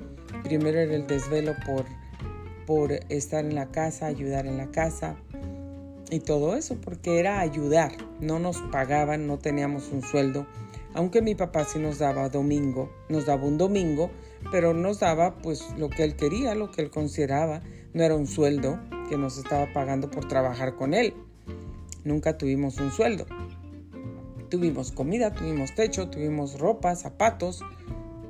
[0.44, 1.84] Primero era el desvelo por,
[2.64, 5.16] por estar en la casa, ayudar en la casa
[6.12, 7.90] y todo eso, porque era ayudar.
[8.20, 10.46] No nos pagaban, no teníamos un sueldo
[10.94, 14.10] aunque mi papá sí nos daba domingo, nos daba un domingo,
[14.50, 18.26] pero nos daba pues lo que él quería, lo que él consideraba, no era un
[18.26, 21.14] sueldo que nos estaba pagando por trabajar con él.
[22.04, 23.26] Nunca tuvimos un sueldo.
[24.48, 27.62] Tuvimos comida, tuvimos techo, tuvimos ropa, zapatos,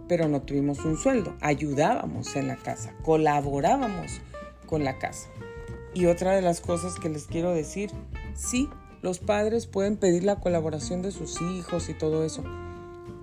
[0.09, 1.35] pero no tuvimos un sueldo.
[1.41, 4.21] Ayudábamos en la casa, colaborábamos
[4.67, 5.31] con la casa.
[5.95, 7.91] Y otra de las cosas que les quiero decir,
[8.35, 8.69] sí,
[9.03, 12.45] los padres pueden pedir la colaboración de sus hijos y todo eso,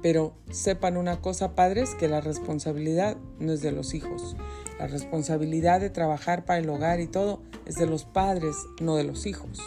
[0.02, 4.36] pero sepan una cosa, padres, que la responsabilidad no es de los hijos.
[4.80, 9.04] La responsabilidad de trabajar para el hogar y todo es de los padres, no de
[9.04, 9.60] los hijos.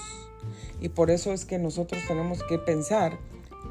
[0.80, 3.18] Y por eso es que nosotros tenemos que pensar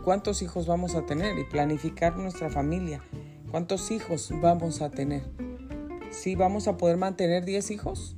[0.03, 3.03] cuántos hijos vamos a tener y planificar nuestra familia.
[3.51, 5.23] ¿Cuántos hijos vamos a tener?
[6.11, 8.15] ¿Sí vamos a poder mantener 10 hijos?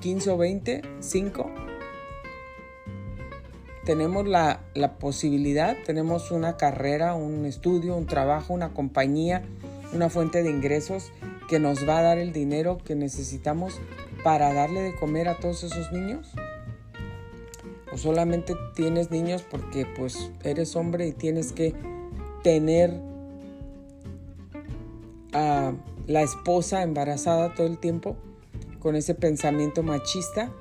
[0.00, 0.82] ¿15 o 20?
[1.00, 1.69] ¿5?
[3.90, 4.60] Tenemos la,
[5.00, 9.42] posibilidad, tenemos una carrera, un estudio, un trabajo, una compañía,
[9.92, 11.10] una fuente de ingresos
[11.48, 13.80] que nos va a dar el dinero que necesitamos
[14.22, 16.30] para darle de comer a todos esos niños?
[17.92, 21.74] ¿O solamente tienes niños porque pues eres hombre y tienes que
[22.44, 22.92] tener
[25.32, 25.72] a
[26.06, 28.16] la esposa embarazada todo el tiempo
[28.78, 30.52] con ese pensamiento machista?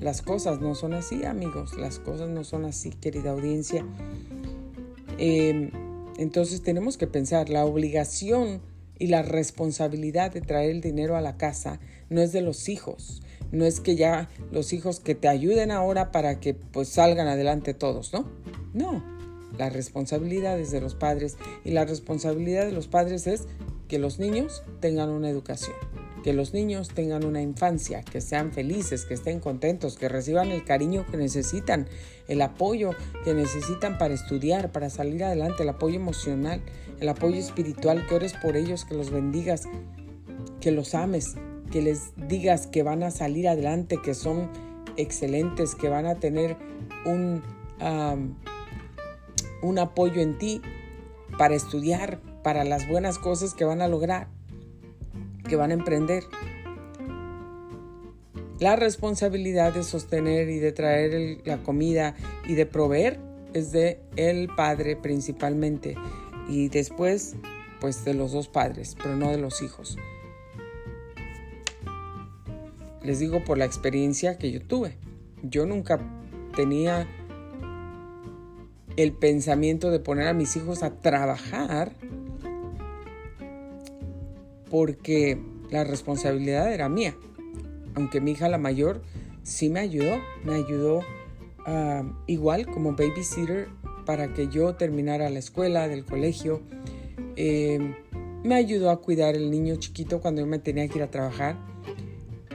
[0.00, 1.76] Las cosas no son así, amigos.
[1.76, 3.84] Las cosas no son así, querida audiencia.
[5.18, 5.70] Em,
[6.16, 8.62] entonces tenemos que pensar, la obligación
[8.98, 13.22] y la responsabilidad de traer el dinero a la casa no es de los hijos.
[13.52, 17.74] No es que ya los hijos que te ayuden ahora para que pues salgan adelante
[17.74, 18.26] todos, ¿no?
[18.72, 19.02] No,
[19.58, 23.46] la responsabilidad es de los padres y la responsabilidad de los padres es
[23.88, 25.74] que los niños tengan una educación
[26.22, 30.64] que los niños tengan una infancia, que sean felices, que estén contentos, que reciban el
[30.64, 31.88] cariño que necesitan,
[32.28, 32.90] el apoyo
[33.24, 36.62] que necesitan para estudiar, para salir adelante, el apoyo emocional,
[37.00, 39.62] el apoyo espiritual, que ores por ellos, que los bendigas,
[40.60, 41.36] que los ames,
[41.70, 44.50] que les digas que van a salir adelante, que son
[44.96, 46.56] excelentes, que van a tener
[47.06, 47.42] un,
[49.62, 50.60] un apoyo en ti
[51.38, 54.28] para estudiar, para las buenas cosas que van a lograr
[55.50, 56.24] que van a emprender.
[58.60, 62.14] La responsabilidad de sostener y de traer la comida
[62.46, 63.18] y de proveer
[63.52, 65.96] es de el padre principalmente
[66.48, 67.34] y después
[67.80, 69.96] pues de los dos padres, pero no de los hijos.
[73.02, 74.98] Les digo por la experiencia que yo tuve.
[75.42, 75.98] Yo nunca
[76.54, 77.08] tenía
[78.96, 81.96] el pensamiento de poner a mis hijos a trabajar
[84.70, 85.38] porque
[85.70, 87.14] la responsabilidad era mía.
[87.94, 89.02] Aunque mi hija la mayor
[89.42, 91.00] sí me ayudó, me ayudó
[91.66, 93.68] ah, igual como babysitter
[94.06, 96.62] para que yo terminara la escuela, del colegio.
[97.36, 97.94] Em,
[98.42, 101.56] me ayudó a cuidar el niño chiquito cuando yo me tenía que ir a trabajar,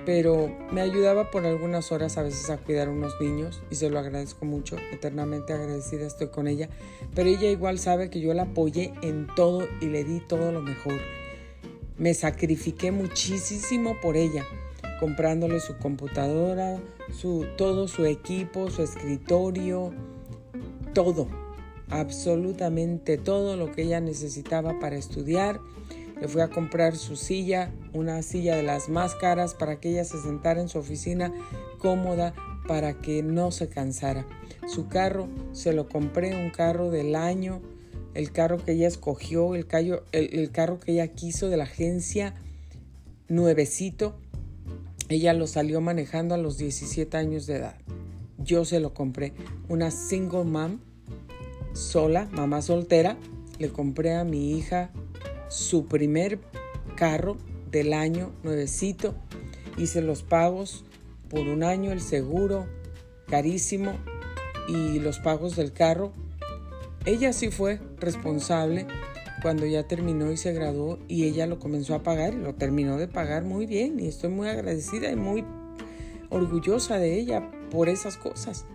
[0.06, 4.00] pero me ayudaba por algunas horas a veces a cuidar unos niños y se lo
[4.00, 6.70] agradezco mucho, eternamente agradecida estoy con ella,
[7.14, 10.62] pero ella igual sabe que yo la apoyé en todo y le di todo lo
[10.62, 11.00] mejor.
[11.98, 14.46] Me sacrifiqué muchísimo por ella,
[15.00, 16.78] comprándole su computadora,
[17.14, 19.94] su, todo su equipo, su escritorio,
[20.94, 21.28] todo,
[21.90, 25.62] absolutamente todo lo que ella necesitaba para estudiar.
[26.20, 30.04] Le fui a comprar su silla, una silla de las más caras para que ella
[30.04, 31.34] se sentara en su oficina
[31.80, 32.34] cómoda
[32.68, 34.26] para que no se cansara.
[34.68, 37.62] Su carro se lo compré, un carro del año
[38.16, 39.68] el carro que ella escogió, el,
[40.12, 42.34] el, carro que ella quiso de la agencia,
[43.28, 44.16] nuevecito.
[45.10, 47.76] Ella lo salió manejando a los 17 años de edad.
[48.38, 49.34] Yo se lo compré.
[49.68, 50.80] Una single mom,
[51.74, 53.18] sola, mamá soltera,
[53.60, 54.92] le compré a mi hija
[55.50, 56.40] su primer
[56.96, 57.38] carro
[57.70, 59.14] del año nuevecito.
[59.78, 60.86] Hice los pagos
[61.30, 62.66] por un año, el seguro
[63.28, 63.94] carísimo
[64.70, 66.14] y los pagos del carro.
[67.06, 68.88] Ella sí fue responsable
[69.42, 72.98] cuando ya terminó y se graduó y ella lo comenzó a pagar y lo terminó
[72.98, 75.44] de pagar muy bien y estoy muy agradecida y muy
[76.30, 78.66] orgullosa de ella por esas cosas.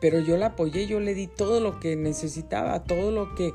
[0.00, 3.52] Pero yo la apoyé, yo le di todo lo que necesitaba, todo lo que,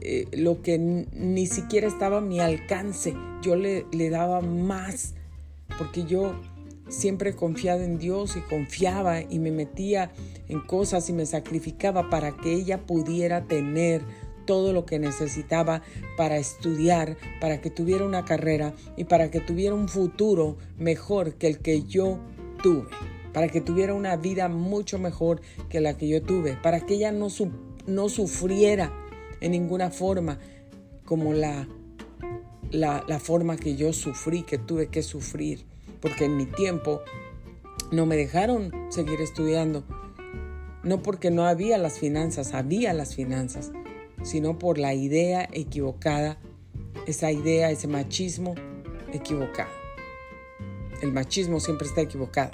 [0.00, 3.14] eh, lo que ni siquiera estaba a mi alcance.
[3.42, 5.14] Yo le, le daba más,
[5.76, 6.34] porque yo
[6.88, 10.12] siempre he confiado en Dios y confiaba y me metía
[10.48, 14.02] en cosas y me sacrificaba para que ella pudiera tener
[14.48, 15.82] todo lo que necesitaba
[16.16, 21.48] para estudiar, para que tuviera una carrera y para que tuviera un futuro mejor que
[21.48, 22.18] el que yo
[22.62, 22.88] tuve,
[23.34, 27.12] para que tuviera una vida mucho mejor que la que yo tuve, para que ella
[27.12, 27.28] no,
[27.86, 28.90] no sufriera
[29.42, 30.38] en ninguna forma
[31.04, 31.68] como la,
[32.70, 35.66] la, la forma que yo sufrí, que tuve que sufrir,
[36.00, 37.02] porque en mi tiempo
[37.92, 39.84] no me dejaron seguir estudiando.
[40.88, 43.72] No porque no había las finanzas, había las finanzas,
[44.22, 46.38] sino por la idea equivocada,
[47.06, 48.54] esa idea, ese machismo
[49.12, 49.68] equivocado.
[51.02, 52.52] El machismo siempre está equivocado,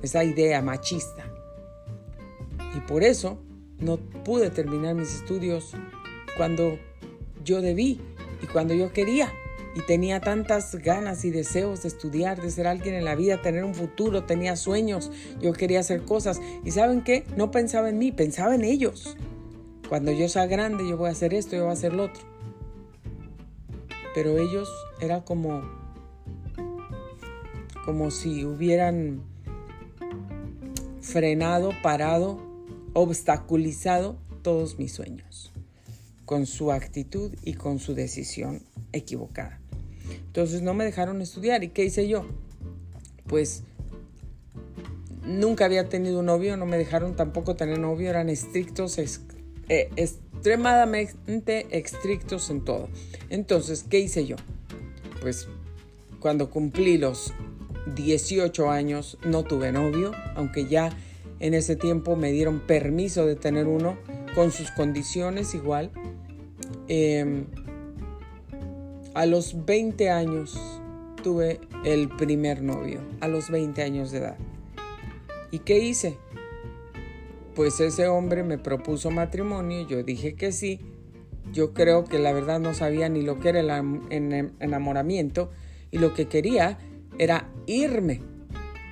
[0.00, 1.28] esa idea machista.
[2.76, 3.36] Y por eso
[3.80, 5.72] no pude terminar mis estudios
[6.36, 6.78] cuando
[7.42, 8.00] yo debí
[8.44, 9.32] y cuando yo quería.
[9.76, 13.62] Y tenía tantas ganas y deseos de estudiar, de ser alguien en la vida, tener
[13.62, 16.40] un futuro, tenía sueños, yo quería hacer cosas.
[16.64, 17.24] ¿Y saben qué?
[17.36, 19.18] No pensaba en mí, pensaba en ellos.
[19.88, 22.24] Cuando yo sea grande, yo voy a hacer esto, yo voy a hacer lo otro.
[24.14, 24.68] Pero ellos
[24.98, 25.62] era como,
[27.84, 29.22] como si hubieran
[31.02, 32.40] frenado, parado,
[32.94, 35.52] obstaculizado todos mis sueños
[36.26, 38.62] con su actitud y con su decisión
[38.92, 39.60] equivocada.
[40.26, 41.64] Entonces no me dejaron estudiar.
[41.64, 42.26] ¿Y qué hice yo?
[43.26, 43.64] Pues
[45.24, 51.66] nunca había tenido un novio, no me dejaron tampoco tener novio, eran estrictos, eh, extremadamente
[51.70, 52.88] estrictos en todo.
[53.28, 54.36] Entonces, ¿qué hice yo?
[55.20, 55.48] Pues
[56.20, 57.34] cuando cumplí los
[57.94, 60.90] 18 años no tuve novio, aunque ya
[61.40, 63.98] en ese tiempo me dieron permiso de tener uno
[64.34, 65.90] con sus condiciones igual.
[66.88, 67.46] Em,
[69.16, 70.56] a los 20 años
[71.24, 74.36] tuve el primer novio, a los 20 años de edad.
[75.50, 76.18] ¿Y qué hice?
[77.56, 80.78] pues ese hombre me propuso matrimonio, yo dije que sí.
[81.52, 85.50] Yo creo que la verdad no sabía ni lo que era el enamoramiento
[85.90, 86.78] y lo que quería
[87.18, 88.20] era irme,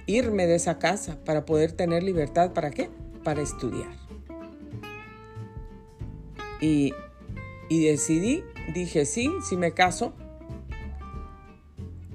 [0.07, 2.53] irme de esa casa para poder tener libertad.
[2.55, 2.89] ¿Para qué?
[3.23, 3.91] Para estudiar.
[6.61, 6.95] Y,
[7.69, 10.15] y decidí, dije sí, sí me caso.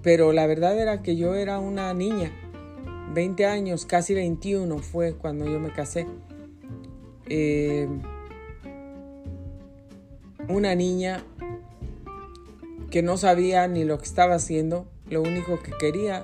[0.02, 2.32] Pero la verdad era que yo era una niña,
[3.14, 6.08] 20 años, casi 21 fue cuando yo me casé.
[7.28, 7.88] Eh,
[10.48, 11.24] una niña
[12.90, 16.24] que no sabía ni lo que estaba haciendo, lo único que quería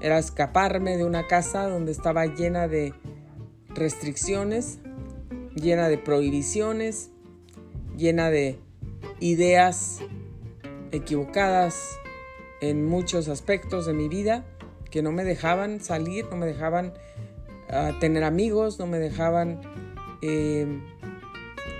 [0.00, 2.94] era escaparme de una casa donde estaba llena de
[3.68, 4.78] restricciones,
[5.54, 7.10] llena de prohibiciones,
[7.98, 8.58] llena de
[9.20, 9.98] ideas
[10.92, 11.98] equivocadas
[12.62, 14.46] en muchos aspectos de mi vida
[14.90, 16.94] que no me dejaban salir, no me dejaban
[17.68, 19.60] ah, tener amigos, no me dejaban
[20.20, 20.82] Em,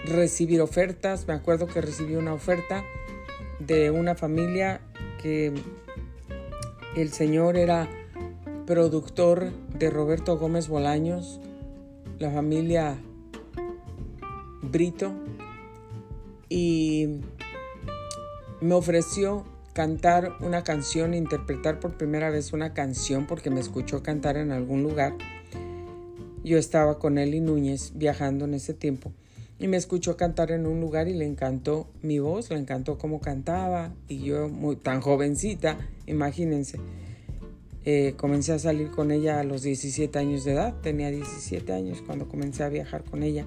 [0.04, 1.26] recibir ofertas.
[1.26, 2.84] Me acuerdo que recibí una oferta
[3.58, 4.80] de una familia
[5.20, 5.52] que
[6.96, 7.88] el señor era
[8.66, 11.40] productor de Roberto Gómez Bolaños,
[12.18, 12.96] la familia
[14.62, 15.12] Brito,
[16.48, 17.20] y
[18.60, 24.36] me ofreció cantar una canción, interpretar por primera vez una canción porque me escuchó cantar
[24.36, 25.14] en algún lugar.
[26.42, 29.12] Yo estaba con Eli Núñez viajando en ese tiempo
[29.58, 33.20] y me escuchó cantar en un lugar y le encantó mi voz, le encantó cómo
[33.20, 33.92] cantaba.
[34.08, 36.78] Y yo muy tan jovencita, imagínense.
[37.84, 42.02] Eh, comencé a salir con ella a los 17 años de edad, tenía 17 años
[42.04, 43.46] cuando comencé a viajar con ella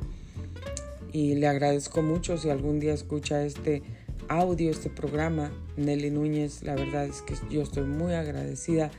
[1.12, 3.84] y le agradezco mucho si algún día escucha este
[4.28, 8.92] audio, este programa, Nelly Núñez, la verdad es que yo estoy muy agradecida,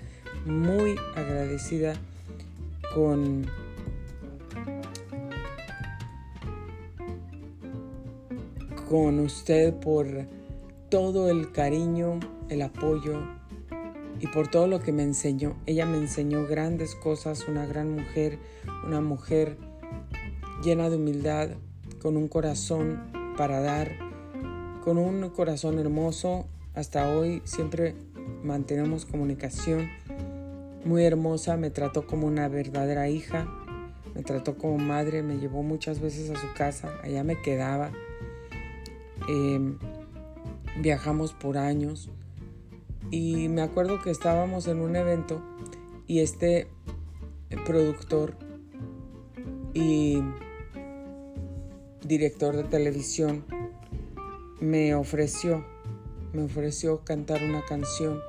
[0.45, 1.95] muy agradecida
[2.95, 3.47] con
[8.89, 10.07] con usted por
[10.91, 13.23] todo el cariño, el apoyo
[14.21, 15.57] y por todo lo que me enseñó.
[15.65, 18.39] Ella me enseñó grandes cosas, una gran mujer,
[18.87, 19.57] una mujer
[20.63, 21.49] llena de humildad,
[22.03, 23.01] con un corazón
[23.39, 23.97] para dar,
[24.83, 26.47] con un corazón hermoso.
[26.75, 27.95] Hasta hoy siempre
[28.43, 29.89] mantenemos comunicación
[30.85, 33.47] muy hermosa, me trató como una verdadera hija,
[34.17, 37.93] me trató como madre, me llevó muchas veces a su casa, allá me quedaba.
[39.29, 39.79] Em,
[40.81, 42.11] viajamos por años
[43.13, 45.41] y me acuerdo que estábamos en un evento
[46.09, 46.67] y este
[47.65, 48.35] productor
[49.73, 50.19] y
[52.05, 53.45] director de televisión
[54.61, 55.65] me ofreció,
[56.33, 58.21] me ofreció cantar una canción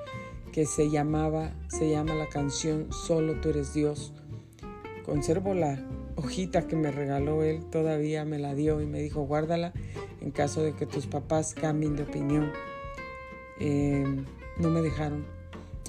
[0.51, 4.13] que se llamaba, se llama la canción Solo tú eres Dios.
[5.05, 5.83] Conservo la
[6.15, 9.73] hojita que me regaló él, todavía me la dio y me dijo guárdala
[10.21, 12.51] en caso de que tus papás cambien de opinión.
[13.59, 14.25] Em,
[14.57, 15.25] no me dejaron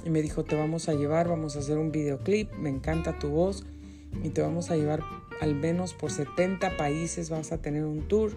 [0.04, 3.28] y me dijo te vamos a llevar, vamos a hacer un videoclip, me encanta tu
[3.28, 3.64] voz
[4.22, 5.00] y te vamos a llevar
[5.40, 8.32] al menos por 70 países, vas a tener un tour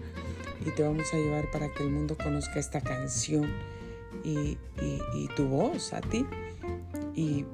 [0.64, 3.50] y te vamos a llevar para que el mundo conozca esta canción
[4.24, 4.58] y,
[5.36, 6.26] tu voz a ti.
[7.14, 7.44] Y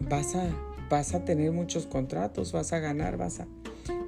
[0.00, 0.50] vas a,
[0.90, 3.46] vas a tener muchos contratos, vas a ganar, vas a...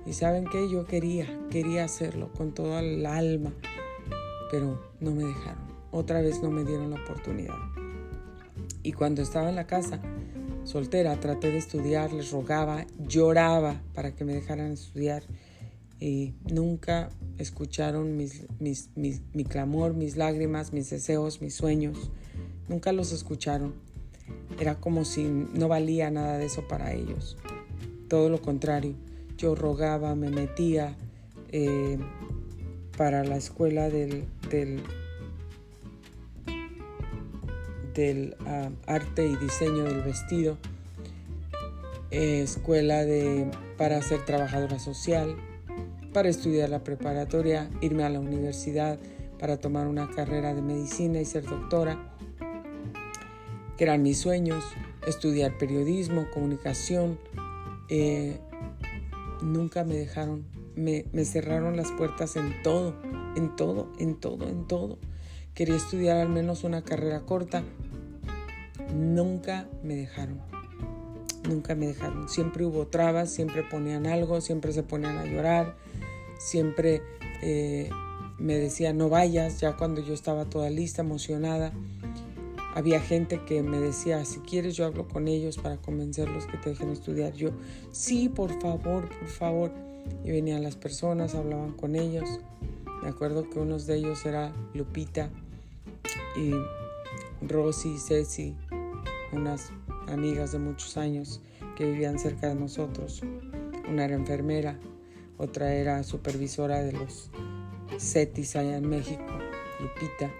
[0.06, 3.52] Y saben que yo quería, quería hacerlo con toda el alma,
[4.50, 5.64] pero no me dejaron.
[5.90, 7.54] Otra vez no me dieron la oportunidad.
[8.82, 10.00] Y cuando estaba en la casa,
[10.64, 15.22] soltera, traté de estudiar, les rogaba, lloraba para que me dejaran estudiar
[16.00, 22.10] y nunca escucharon mi clamor, mis lágrimas, mis deseos, mis sueños.
[22.68, 23.74] Nunca los escucharon.
[24.58, 27.36] Era como si no valía nada de eso para ellos.
[28.08, 28.94] Todo lo contrario,
[29.36, 30.96] yo rogaba, me metía
[31.50, 31.98] eh,
[32.96, 34.82] para la escuela del, del,
[37.94, 40.58] del ah, arte y diseño del vestido,
[42.10, 45.36] eh, escuela de, para ser trabajadora social,
[46.12, 48.98] para estudiar la preparatoria, irme a la universidad
[49.38, 52.14] para tomar una carrera de medicina y ser doctora,
[53.76, 54.64] que eran mis sueños,
[55.06, 57.18] estudiar periodismo, comunicación.
[57.88, 58.38] Eh,
[59.42, 60.44] nunca me dejaron,
[60.76, 62.94] me, me cerraron las puertas en todo,
[63.36, 64.98] en todo, en todo, en todo.
[65.54, 67.62] Quería estudiar al menos una carrera corta.
[68.92, 70.40] Nunca me dejaron.
[71.48, 72.28] Nunca me dejaron.
[72.28, 75.76] Siempre hubo trabas, siempre ponían algo, siempre se ponían a llorar,
[76.38, 77.02] siempre
[77.40, 77.88] eh,
[78.38, 81.72] me decía no vayas, ya cuando yo estaba toda lista, emocionada.
[82.74, 86.70] Había gente que me decía, si quieres yo hablo con ellos para convencerlos que te
[86.70, 87.32] dejen estudiar.
[87.34, 87.50] Yo,
[87.92, 89.70] sí, por favor, por favor.
[90.24, 92.40] Y venían las personas, hablaban con ellos.
[93.04, 95.30] Me acuerdo que unos de ellos era Lupita
[96.36, 96.52] y
[97.46, 98.56] Rosy, Ceci,
[99.32, 99.70] unas
[100.08, 101.40] amigas de muchos años
[101.76, 103.22] que vivían cerca de nosotros.
[103.88, 104.78] Una era enfermera,
[105.38, 107.30] otra era supervisora de los
[107.98, 109.24] CETIS allá en México,
[109.80, 110.30] Lupita.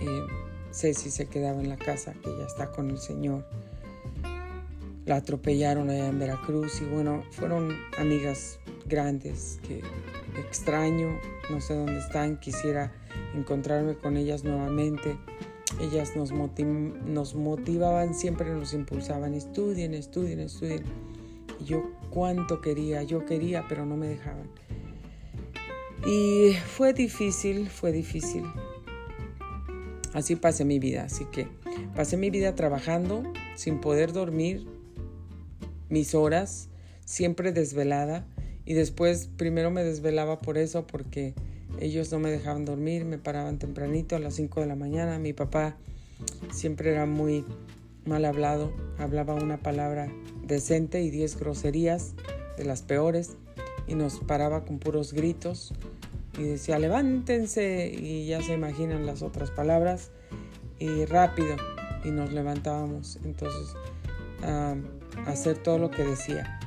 [0.00, 0.26] Eh,
[0.70, 3.44] Ceci se quedaba en la casa, que ya está con el Señor.
[5.06, 9.82] La atropellaron allá en Veracruz y bueno, fueron amigas grandes que
[10.40, 11.18] extraño,
[11.50, 12.92] no sé dónde están, quisiera
[13.34, 15.16] encontrarme con ellas nuevamente.
[15.80, 20.82] Ellas nos, nos motivaban, siempre nos impulsaban, estudien, estudien, estudien.
[21.60, 24.48] Y yo cuánto quería, yo quería, pero no me dejaban.
[26.06, 28.44] Y fue difícil, fue difícil.
[30.14, 31.48] Así pasé mi vida, así que
[31.94, 33.22] pasé mi vida trabajando
[33.56, 34.66] sin poder dormir
[35.88, 36.68] mis horas,
[37.04, 38.26] siempre desvelada.
[38.68, 41.32] Y después primero me desvelaba por eso, porque
[41.80, 45.18] ellos no me dejaban dormir, me paraban tempranito a las 5 de la mañana.
[45.18, 45.78] Mi papá
[46.52, 47.46] siempre era muy
[48.04, 50.12] mal hablado, hablaba una palabra
[50.46, 52.12] decente y 10 groserías
[52.58, 53.38] de las peores
[53.86, 55.72] y nos paraba con puros gritos
[56.38, 60.10] y decía levántense y ya se imaginan las otras palabras
[60.78, 61.56] y rápido
[62.04, 63.74] y nos levantábamos entonces
[64.42, 64.76] a
[65.24, 66.57] hacer todo lo que decía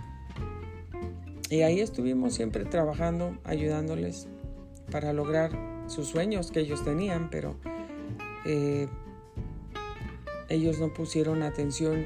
[1.52, 4.28] y ahí estuvimos siempre trabajando ayudándoles
[4.90, 5.52] para lograr
[5.86, 7.56] sus sueños que ellos tenían pero
[8.46, 8.88] eh,
[10.52, 12.06] ellos no pusieron atención,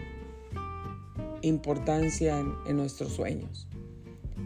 [1.41, 3.67] importancia en, nuestros sueños.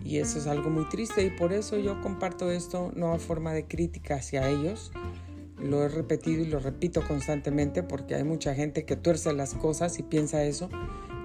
[0.06, 3.54] Y eso es algo muy triste y por eso yo comparto esto no a forma
[3.54, 4.92] de crítica hacia ellos.
[5.62, 10.00] Lo he repetido y lo repito constantemente porque hay mucha gente que tuerce las cosas
[10.00, 10.70] y piensa eso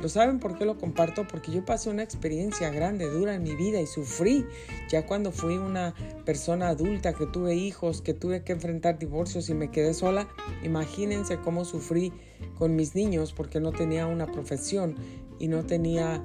[0.05, 1.27] pero ¿saben por qué lo comparto?
[1.27, 4.45] Porque yo pasé una experiencia grande, dura en mi vida y sufrí.
[4.91, 9.55] Ya cuando fui una persona adulta, que tuve hijos, que tuve que enfrentar divorcios y
[9.55, 10.29] me quedé sola,
[10.63, 12.13] imagínense cómo sufrí
[12.59, 14.97] con mis niños porque no tenía una profesión
[15.39, 16.23] y no tenía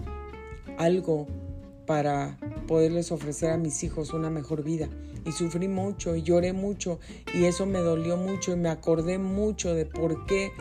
[0.78, 1.28] algo
[1.90, 2.38] para
[2.68, 4.88] poderles ofrecer a mis hijos una mejor vida.
[5.26, 7.00] Y sufrí mucho y lloré mucho
[7.34, 10.52] y eso me dolió mucho y me acordé mucho de por qué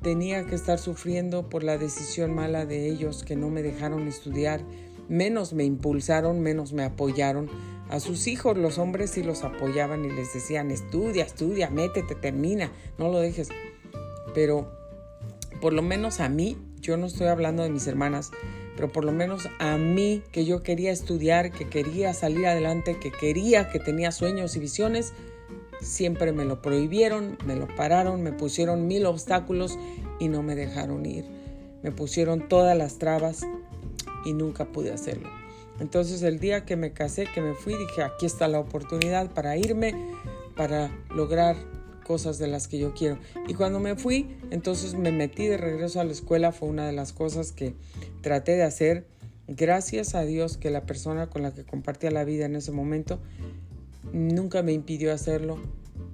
[0.00, 4.64] tenía que estar sufriendo por la decisión mala de ellos que no me dejaron estudiar,
[5.06, 7.50] menos me impulsaron, menos me apoyaron.
[7.90, 12.72] A sus hijos los hombres sí los apoyaban y les decían, estudia, estudia, métete, termina,
[12.96, 13.50] no lo dejes.
[14.34, 14.72] Pero
[15.60, 18.30] por lo menos a mí, yo no estoy hablando de mis hermanas,
[18.80, 23.12] pero por lo menos a mí, que yo quería estudiar, que quería salir adelante, que
[23.12, 25.12] quería, que tenía sueños y visiones,
[25.82, 29.78] siempre me lo prohibieron, me lo pararon, me pusieron mil obstáculos
[30.18, 31.26] y no me dejaron ir.
[31.82, 33.42] Me pusieron todas las trabas
[34.24, 35.28] y nunca pude hacerlo.
[35.78, 39.58] Entonces el día que me casé, que me fui, dije, aquí está la oportunidad para
[39.58, 39.94] irme,
[40.56, 41.54] para lograr
[42.10, 43.20] cosas de las que yo quiero.
[43.46, 46.92] Y cuando me fui, entonces me metí de regreso a la escuela, fue una de
[46.92, 47.76] las cosas que
[48.20, 49.06] traté de hacer.
[49.46, 53.20] Gracias a Dios que la persona con la que compartía la vida en ese momento
[54.12, 55.58] nunca me impidió hacerlo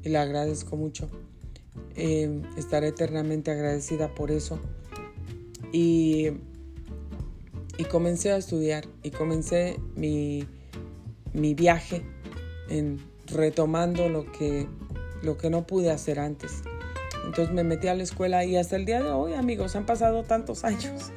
[0.03, 1.09] y le agradezco mucho.
[1.95, 4.61] Eh, estaré eternamente agradecida por eso.
[5.73, 6.29] Y,
[7.79, 10.47] y, comencé a estudiar y comencé mi,
[11.33, 12.03] mi viaje
[12.69, 14.69] en retomando lo que,
[15.23, 16.63] lo que no pude hacer antes.
[17.25, 20.23] Entonces me metí a la escuela y hasta el día de hoy, amigos, han pasado
[20.23, 21.13] tantos años.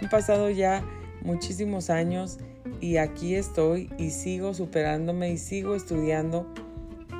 [0.00, 0.84] Han pasado ya
[1.22, 2.38] muchísimos años
[2.80, 6.46] y aquí estoy y sigo superándome y sigo estudiando.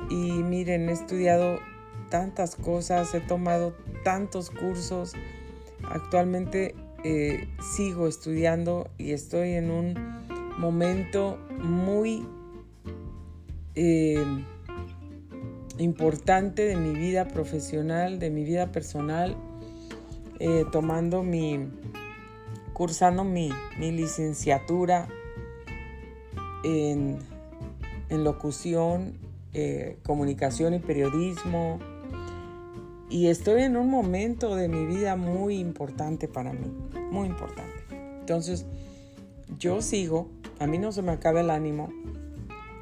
[0.09, 1.59] Y miren, he estudiado
[2.09, 5.13] tantas cosas, he tomado tantos cursos.
[5.83, 9.93] Actualmente eh, sigo estudiando y estoy en un
[10.57, 12.27] momento muy
[13.75, 14.23] eh,
[15.77, 19.35] importante de mi vida profesional, de mi vida personal,
[20.39, 21.67] eh, tomando mi,
[22.73, 25.07] cursando mi, licenciatura
[26.63, 27.19] en,
[28.09, 29.17] locución,
[29.53, 31.79] eh, comunicación y periodismo.
[33.09, 36.73] Y estoy en un momento de mi vida muy importante para mí,
[37.11, 37.71] muy importante.
[38.19, 38.65] Entonces,
[39.59, 41.93] yo sigo, a mí no se me acaba el ánimo,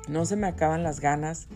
[0.08, 1.48] no se me acaban las ganas,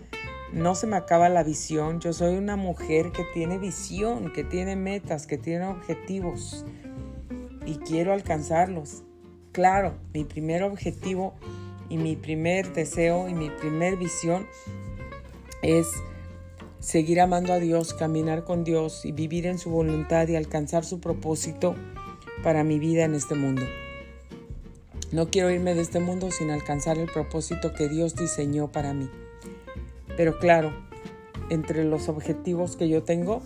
[0.53, 1.99] no se me acaba la visión.
[1.99, 6.65] Yo soy una mujer que tiene visión, que tiene metas, que tiene objetivos
[7.65, 9.03] y quiero alcanzarlos.
[9.51, 11.33] Claro, mi primer objetivo
[11.89, 14.47] y mi primer deseo y mi primer visión
[15.61, 15.87] es
[16.79, 20.99] seguir amando a Dios, caminar con Dios y vivir en su voluntad y alcanzar su
[20.99, 21.75] propósito
[22.43, 23.63] para mi vida en este mundo.
[25.11, 29.09] No quiero irme de este mundo sin alcanzar el propósito que Dios diseñó para mí.
[30.17, 30.73] Pero claro,
[31.49, 33.41] entre los objetivos que yo tengo,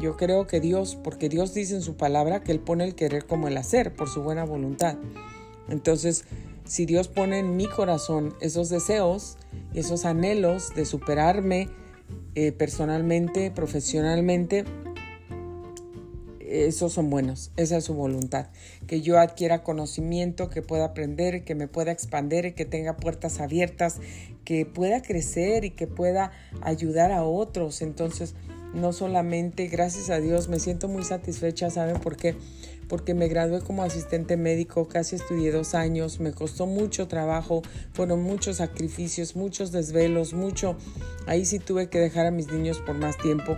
[0.00, 3.26] yo creo que Dios, porque Dios dice en su palabra que Él pone el querer
[3.26, 4.96] como el hacer por su buena voluntad.
[5.68, 6.24] Entonces,
[6.64, 9.36] si Dios pone en mi corazón esos deseos,
[9.74, 11.68] esos anhelos de superarme
[12.34, 14.64] eh, personalmente, profesionalmente,
[16.62, 18.46] esos son buenos, esa es su voluntad.
[18.86, 24.00] Que yo adquiera conocimiento, que pueda aprender, que me pueda expandir, que tenga puertas abiertas,
[24.44, 27.82] que pueda crecer y que pueda ayudar a otros.
[27.82, 28.34] Entonces,
[28.72, 32.34] no solamente, gracias a Dios, me siento muy satisfecha, ¿saben por qué?
[32.88, 38.22] porque me gradué como asistente médico, casi estudié dos años, me costó mucho trabajo, fueron
[38.22, 40.76] muchos sacrificios, muchos desvelos, mucho,
[41.26, 43.56] ahí sí tuve que dejar a mis niños por más tiempo.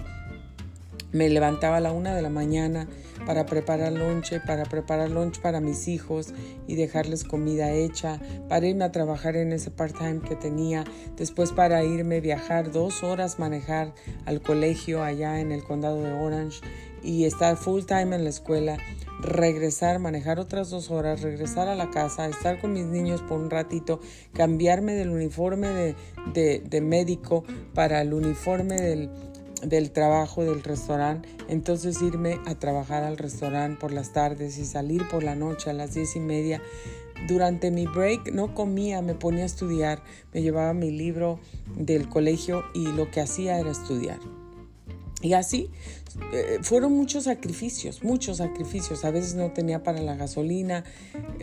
[1.17, 2.89] Me levantaba a la una de la mañana
[3.25, 6.35] para preparar lonche, para preparar lunch para mis hijos
[6.67, 10.85] y dejarles comida hecha, para irme a trabajar en ese part-time que tenía,
[11.17, 13.95] después para irme a viajar dos horas, manejar
[14.27, 16.61] al colegio allá en el condado de Orange
[17.03, 18.77] y estar full time en la escuela
[19.21, 23.51] regresar, manejar otras dos horas, regresar a la casa, estar con mis niños por un
[23.51, 24.01] ratito,
[24.35, 25.95] cambiarme del uniforme
[26.35, 27.45] de, médico
[27.75, 29.11] para el uniforme del,
[29.63, 35.09] del trabajo del restaurante, entonces irme a trabajar al restaurante por las tardes y salir
[35.09, 36.63] por la noche a las diez y media.
[37.27, 40.03] Durante mi break no comía, me ponía a estudiar,
[40.35, 41.41] me llevaba mi libro
[41.75, 44.19] del colegio y lo que hacía era estudiar.
[45.23, 45.71] Y así
[46.35, 49.05] eh, fueron muchos sacrificios, muchos sacrificios.
[49.07, 50.85] A veces no tenía para la gasolina,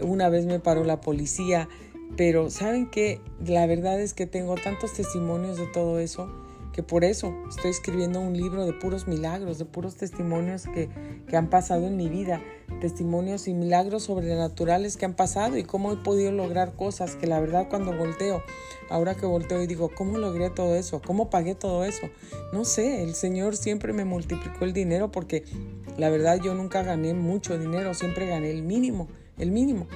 [0.03, 1.67] una vez me paró la policía,
[2.15, 3.19] pero ¿saben qué?
[3.43, 6.42] La verdad es que tengo tantos testimonios de todo eso
[6.73, 10.89] que por eso estoy escribiendo un libro de puros milagros, de puros testimonios que,
[11.27, 12.41] que, han pasado en mi vida,
[12.81, 17.39] testimonios y milagros sobrenaturales que han pasado y cómo he podido lograr cosas que la
[17.39, 18.43] verdad cuando volteo,
[18.89, 20.99] ahora que volteo y digo, ¿cómo logré todo eso?
[21.05, 22.09] ¿Cómo pagué todo eso?
[22.51, 25.43] No sé, el Señor siempre me multiplicó el dinero porque
[25.97, 29.07] la verdad yo nunca gané mucho dinero, siempre gané el mínimo,
[29.37, 29.87] el mínimo.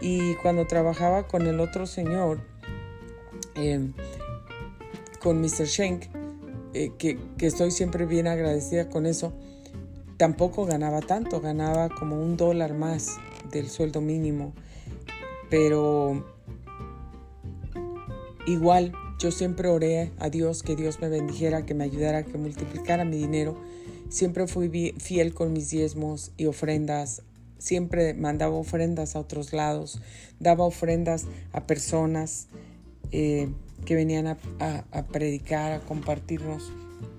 [0.00, 2.40] Y cuando trabajaba con el otro señor,
[3.54, 3.92] em,
[5.28, 5.66] con Mr.
[5.66, 6.04] Schenk,
[6.72, 9.34] eh, que, que estoy siempre bien agradecida con eso,
[10.16, 13.18] tampoco ganaba tanto, ganaba como un dólar más
[13.52, 14.54] del sueldo mínimo.
[15.50, 16.24] Pero
[18.46, 23.04] igual yo siempre oré a Dios que Dios me bendijera, que me ayudara, que multiplicara
[23.04, 23.54] mi dinero.
[24.08, 27.20] Siempre fui fiel con mis diezmos y ofrendas.
[27.58, 30.00] Siempre mandaba ofrendas a otros lados.
[30.40, 32.46] Daba ofrendas a personas
[33.12, 33.50] eh,
[33.84, 36.72] que venían a, predicar, a compartirnos.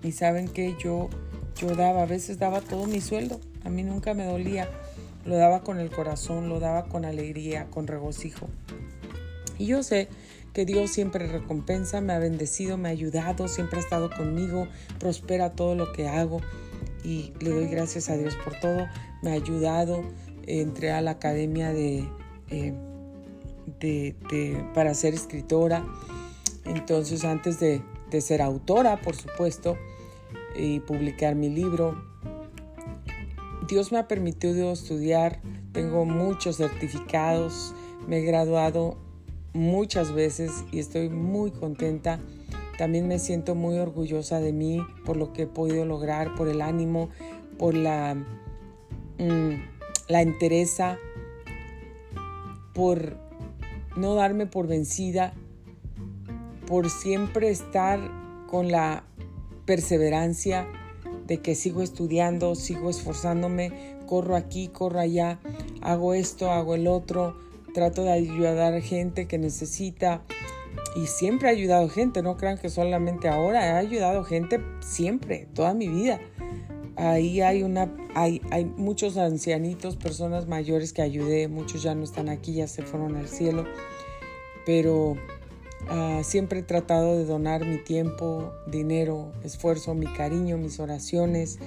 [0.03, 1.09] Y saben que yo,
[1.55, 3.39] yo daba, a veces daba todo mi sueldo.
[3.63, 4.69] A mí nunca me dolía.
[5.25, 8.47] Lo daba con el corazón, lo daba con alegría, con regocijo.
[9.57, 10.07] Y yo sé
[10.53, 14.67] que Dios siempre recompensa, me ha bendecido, me ha ayudado, siempre ha estado conmigo,
[14.99, 16.41] prospera todo lo que hago
[17.03, 18.87] y le doy gracias a Dios por todo.
[19.21, 20.03] Me ha ayudado,
[20.47, 22.07] entré a la academia de,
[22.49, 22.73] eh,
[23.79, 25.85] de, para ser escritora,
[26.65, 27.81] entonces antes de,
[28.21, 29.77] ser autora, por supuesto,
[30.55, 32.01] y publicar mi libro,
[33.67, 35.41] Dios me ha permitido estudiar,
[35.71, 37.75] tengo muchos certificados,
[38.07, 38.97] me he graduado
[39.53, 42.19] muchas veces y estoy muy contenta.
[42.77, 46.61] También me siento muy orgullosa de mí por lo que he podido lograr, por el
[46.61, 47.09] ánimo,
[47.57, 48.15] por la,
[49.17, 49.53] mm,
[50.07, 50.97] la entereza,
[52.73, 53.17] por
[53.97, 55.33] no darme por vencida,
[56.69, 57.99] por siempre estar
[58.47, 59.03] con la
[59.65, 60.67] perseverancia
[61.25, 65.39] de que sigo estudiando, sigo esforzándome, corro aquí, corro allá,
[65.81, 67.35] hago esto, hago el otro,
[67.73, 70.21] trato de ayudar a gente que necesita
[70.95, 75.73] y siempre he ayudado gente, no crean que solamente ahora, he ayudado gente siempre, toda
[75.73, 76.19] mi vida.
[76.95, 82.29] Ahí hay una hay, hay muchos ancianitos, personas mayores que ayudé, muchos ya no están
[82.29, 83.65] aquí, ya se fueron al cielo,
[84.65, 85.15] pero
[85.89, 91.59] ah, siempre he tratado de donar mi tiempo, dinero, esfuerzo, mi cariño, mis oraciones.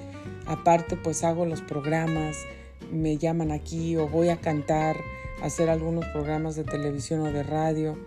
[0.46, 2.36] Aparte, pues hago los programas,
[2.90, 4.96] me llaman aquí o voy a cantar
[5.42, 7.98] hacer algunos programas de televisión o de radio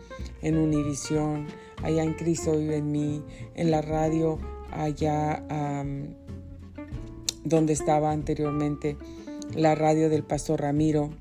[0.41, 1.47] en Univisión,
[1.83, 3.23] allá en Cristo vive en mí,
[3.55, 4.39] en la radio
[4.71, 5.43] allá
[7.43, 8.97] donde estaba anteriormente
[9.53, 11.11] la radio del pastor Ramiro,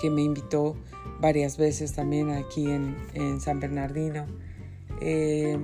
[0.00, 0.76] que me invitó
[1.20, 4.26] varias veces también aquí en, San Bernardino.
[5.00, 5.58] Eh,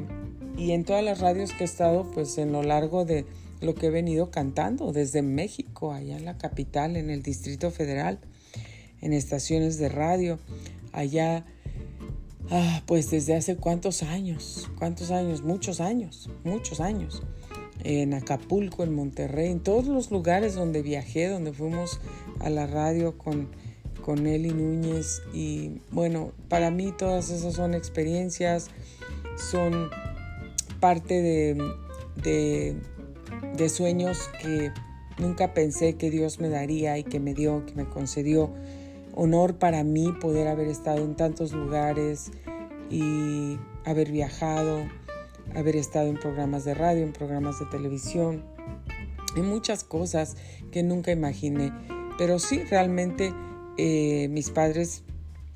[0.57, 3.25] y en todas las radios que he estado, pues en lo largo de
[3.61, 8.19] lo que he venido cantando, desde México, allá en la capital, en el Distrito Federal
[9.03, 10.39] en estaciones de radio,
[10.93, 11.45] allá,
[12.51, 17.23] ah, pues desde hace cuántos años, cuántos años, muchos años, muchos años,
[17.85, 22.01] en Acapulco, en Monterrey, en todos los lugares donde viajé, donde fuimos
[22.39, 23.49] a la radio con,
[24.03, 28.69] con Eli Núñez y bueno, para mí todas esas son experiencias,
[29.37, 29.91] son
[30.81, 31.73] parte de,
[32.23, 32.77] de,
[33.57, 34.73] de sueños que
[35.19, 38.51] nunca pensé que Dios me daría y que me dio, que me concedió
[39.15, 42.33] honor para mí poder haber estado en tantos lugares
[42.91, 44.87] y haber viajado,
[45.55, 48.45] haber estado en programas de radio, en programas de televisión,
[49.37, 50.37] en muchas cosas
[50.71, 51.73] que nunca imaginé.
[52.19, 53.33] Pero sí, realmente
[53.77, 55.03] eh, mis padres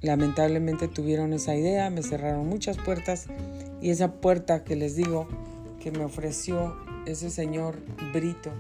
[0.01, 3.27] lamentablemente tuvieron esa idea, me cerraron muchas puertas
[3.81, 5.27] y esa puerta que les digo
[5.81, 7.77] que me ofreció ese señor
[8.12, 8.51] Brito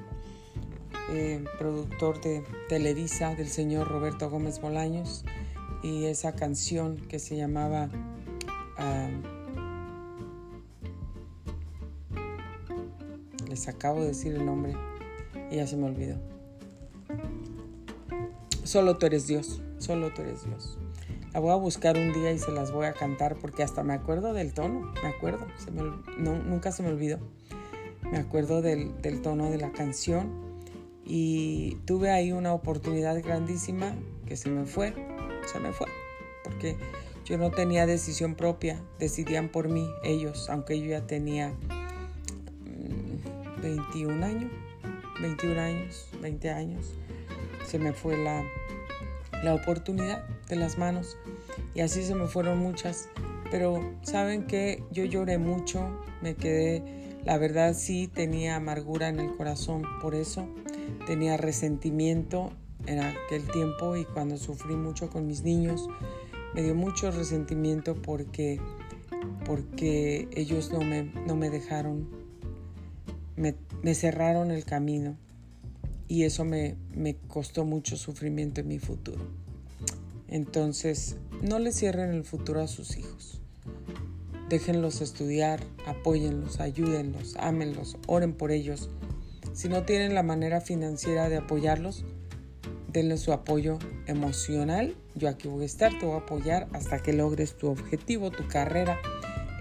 [1.10, 5.24] eh, productor de Televisa, del señor Roberto Gómez Bolaños,
[5.82, 7.88] y esa canción que se llamaba
[8.76, 9.08] ah,
[13.48, 14.74] Les acabo de decir el nombre
[15.50, 16.16] y ya se me olvidó.
[18.66, 20.76] Solo tú eres Dios, solo tú eres Dios.
[21.32, 23.94] La voy a buscar un día y se las voy a cantar porque hasta me
[23.94, 25.46] acuerdo del tono, me acuerdo,
[26.18, 27.20] nunca se me olvidó.
[28.10, 30.32] Me acuerdo del, del tono de la canción
[31.04, 33.94] y tuve ahí una oportunidad grandísima
[34.26, 34.94] que se me fue,
[35.52, 35.86] se me fue,
[36.42, 36.76] porque
[37.24, 41.54] yo no tenía decisión propia, decidían por mí ellos, aunque yo ya tenía
[43.62, 44.50] 21 mm, años,
[45.20, 46.86] 21 años, 20 años,
[47.66, 48.44] se me fue la,
[49.42, 51.16] la oportunidad de las manos.
[51.74, 53.08] Y así se me fueron muchas,
[53.50, 56.82] pero saben que yo lloré mucho, me quedé,
[57.24, 60.48] la verdad sí tenía amargura en el corazón por eso
[61.06, 62.52] tenía resentimiento
[62.86, 65.88] en aquel tiempo y cuando sufrí mucho con mis niños,
[66.54, 68.60] me dio mucho resentimiento porque,
[69.44, 72.08] porque ellos no me, no me dejaron,
[73.36, 73.54] me,
[73.94, 75.16] cerraron el camino
[76.08, 79.24] y eso me, me costó mucho sufrimiento en mi futuro.
[80.28, 83.40] Entonces, no le cierren el futuro a sus hijos.
[84.48, 88.90] Déjenlos estudiar, apóyenlos, ayúdenlos, ámenlos, oren por ellos.
[89.52, 92.04] Si no tienen la manera financiera de apoyarlos,
[92.92, 94.94] denle su apoyo emocional.
[95.14, 98.46] Yo aquí voy a estar, te voy a apoyar hasta que logres tu objetivo, tu
[98.46, 98.98] carrera.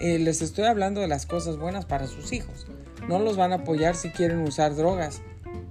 [0.02, 2.68] Eh, les estoy hablando de las cosas buenas para sus hijos.
[3.08, 5.22] No los van a apoyar si quieren usar drogas.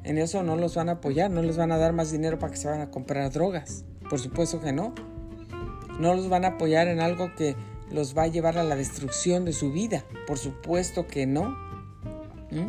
[0.04, 2.52] En eso no los van a apoyar, no les van a dar más dinero para
[2.52, 3.84] que se van a comprar drogas.
[4.10, 4.94] Por supuesto que no.
[5.98, 7.56] No los van a apoyar en algo que
[7.90, 10.04] los va a llevar a la destrucción de su vida.
[10.26, 11.56] Por supuesto que no.
[12.50, 12.68] ¿Mm?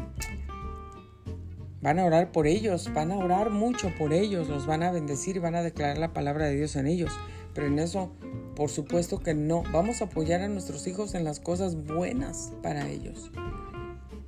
[1.82, 5.40] Van a orar por ellos, van a orar mucho por ellos, los van a bendecir,
[5.40, 7.12] van a declarar la palabra de Dios en ellos.
[7.54, 8.12] Pero en eso,
[8.56, 9.64] por supuesto que no.
[9.72, 13.30] Vamos a apoyar a nuestros hijos en las cosas buenas para ellos.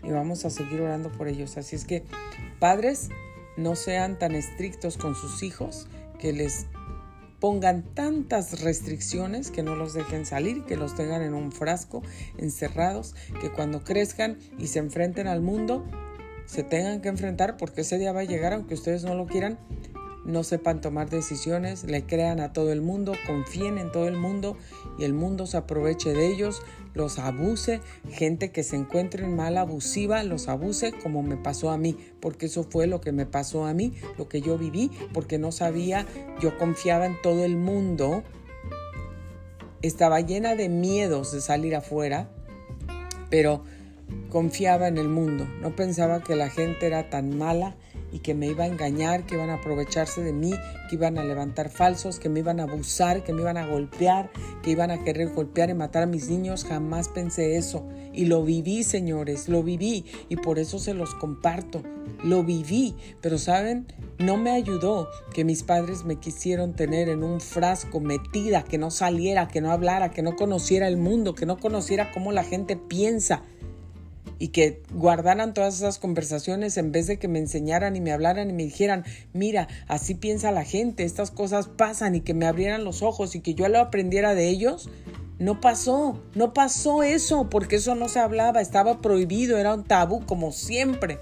[0.08, 1.58] Y vamos a seguir orando por ellos.
[1.58, 2.04] Así es que,
[2.60, 3.10] padres,
[3.58, 5.88] no sean tan estrictos con sus hijos
[6.18, 6.68] que les
[7.42, 12.02] pongan tantas restricciones que no los dejen salir, que los tengan en un frasco,
[12.38, 15.86] encerrados, que cuando crezcan y se enfrenten al mundo,
[16.46, 19.60] se tengan que enfrentar porque ese día va a llegar, aunque ustedes no lo quieran,
[20.28, 24.58] no sepan tomar decisiones, le crean a todo el mundo, confíen en todo el mundo
[25.00, 26.62] y el mundo se aproveche de ellos,
[26.94, 27.80] los abuse,
[28.12, 32.48] gente que se encuentre en mal abusiva, los abuse como me pasó a mí, porque
[32.48, 36.06] eso fue lo que me pasó a mí, lo que yo viví, porque no sabía,
[36.42, 38.24] yo confiaba en todo el mundo,
[39.82, 42.30] estaba llena de miedos de salir afuera,
[43.30, 43.64] pero
[44.30, 47.78] confiaba en el mundo, no pensaba que la gente era tan mala
[48.18, 50.52] y que me iba a engañar, que iban a aprovecharse de mí,
[50.90, 54.32] que iban a levantar falsos, que me iban a abusar, que me iban a golpear,
[54.64, 56.66] que iban a querer golpear y matar a mis niños.
[56.66, 57.86] Jamás pensé eso.
[58.14, 60.04] Y lo viví, señores, lo viví.
[60.30, 61.84] Y por eso se los comparto.
[62.24, 62.96] Lo viví.
[63.22, 63.86] Pero saben,
[64.18, 68.90] no me ayudó que mis padres me quisieron tener en un frasco metida, que no
[68.90, 72.78] saliera, que no hablara, que no conociera el mundo, que no conociera cómo la gente
[72.78, 73.44] piensa
[74.40, 78.50] y que guardaran todas esas conversaciones en vez de que me enseñaran y me hablaran
[78.50, 82.84] y me dijeran, mira, así piensa la gente, estas cosas pasan y que me abrieran
[82.84, 84.90] los ojos y que yo lo aprendiera de ellos,
[85.40, 90.26] no pasó, no pasó eso, porque eso no se hablaba, estaba prohibido, era un tabú
[90.26, 91.20] como siempre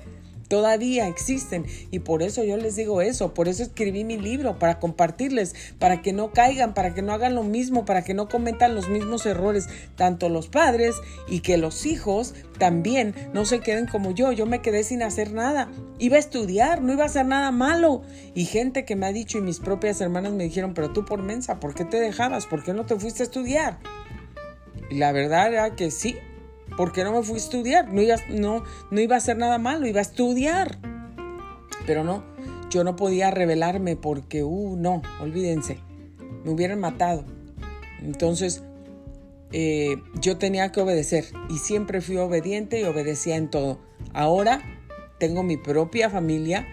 [0.48, 4.80] todavía existen y por eso yo les digo eso, por eso escribí mi libro, para
[4.80, 8.76] compartirles, para que no caigan, para que no hagan lo mismo, para que no cometan
[8.76, 10.96] los mismos errores, tanto los padres
[11.28, 15.32] y que los hijos también no se queden como yo, yo me quedé sin hacer
[15.32, 15.70] nada,
[16.00, 18.02] iba a estudiar, no iba a hacer nada malo
[18.34, 21.22] y gente que me ha dicho y mis propias hermanas me dijeron, pero tú por
[21.22, 22.46] mensa, ¿por qué te dejabas?
[22.46, 23.80] ¿Por qué no te fuiste a estudiar?
[24.90, 26.16] Y la verdad era que sí,
[26.78, 27.94] ¿Por qué no me fui a estudiar?
[27.94, 30.78] No iba, no, no iba a hacer nada malo, iba a estudiar.
[31.86, 32.24] Pero no,
[32.70, 35.80] yo no podía rebelarme porque, uh, no, olvídense,
[36.44, 37.26] me hubieran matado.
[38.02, 38.64] Entonces,
[39.52, 43.80] eh, yo tenía que obedecer y siempre fui obediente y obedecía en todo.
[44.14, 44.62] Ahora
[45.20, 46.68] tengo mi propia familia,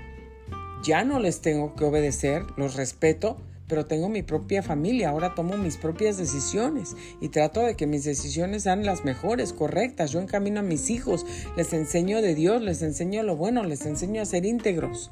[0.82, 3.36] ya no les tengo que obedecer, los respeto,
[3.72, 8.04] pero tengo mi propia familia, ahora tomo mis propias decisiones y trato de que mis
[8.04, 10.10] decisiones sean las mejores, correctas.
[10.10, 11.24] Yo encamino a mis hijos,
[11.56, 15.10] les enseño de Dios, les enseño lo bueno, les enseño a ser íntegros.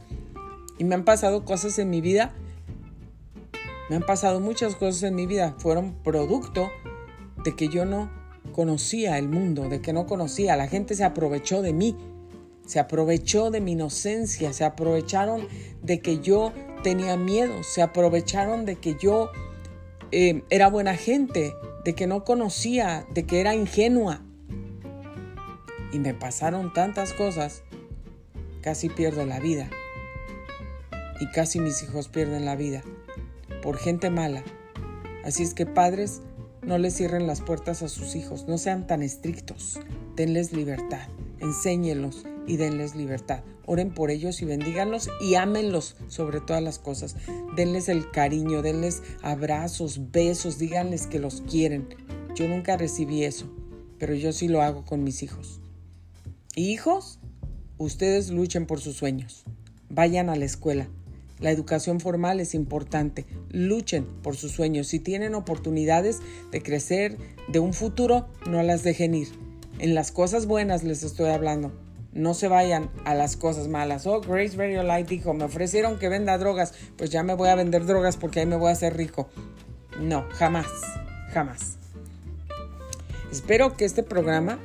[0.77, 2.35] Y me han pasado cosas en mi vida,
[3.89, 6.71] me han pasado muchas cosas en mi vida, fueron producto
[7.43, 8.11] de que yo no
[8.53, 11.97] conocía el mundo, de que no conocía, la gente se aprovechó de mí,
[12.67, 15.49] se aprovechó de mi inocencia, se aprovecharon
[15.83, 16.53] de que yo
[16.83, 19.31] tenía miedo, se aprovecharon de que yo
[20.13, 21.55] eh, era buena gente,
[21.85, 24.23] de que no conocía, de que era ingenua.
[25.93, 27.63] Y me pasaron tantas cosas,
[28.61, 29.69] casi pierdo la vida.
[31.21, 32.83] Y casi mis hijos pierden la vida
[33.63, 34.43] por gente mala.
[35.25, 36.23] Así es que padres,
[36.63, 39.81] no les cierren las puertas a sus hijos, no sean tan estrictos,
[40.17, 41.09] denles libertad,
[41.41, 43.43] enséñenlos y denles libertad.
[43.71, 47.15] Oren por ellos y bendíganlos y ámenlos sobre todas las cosas.
[47.55, 51.87] Denles el cariño, denles abrazos, besos, díganles que los quieren.
[52.35, 53.49] Yo nunca recibí eso,
[53.97, 55.61] pero yo sí lo hago con mis hijos.
[56.57, 57.21] hijos,
[57.79, 59.45] ustedes luchen por sus sueños.
[59.89, 60.89] Vayan a la escuela.
[61.39, 63.25] La educación formal es importante.
[63.51, 64.89] Luchen por sus sueños.
[64.89, 66.19] Si tienen oportunidades
[66.51, 69.29] de crecer, de un futuro, no las dejen ir.
[69.79, 71.71] En las cosas buenas les estoy hablando.
[72.13, 74.07] No se vayan a las cosas malas.
[74.07, 77.55] Oh, Grace Radio Light dijo, me ofrecieron que venda drogas, pues ya me voy a
[77.55, 79.29] vender drogas porque ahí me voy a hacer rico.
[80.01, 80.67] No, jamás,
[81.33, 81.77] jamás.
[83.31, 84.59] Espero que este programa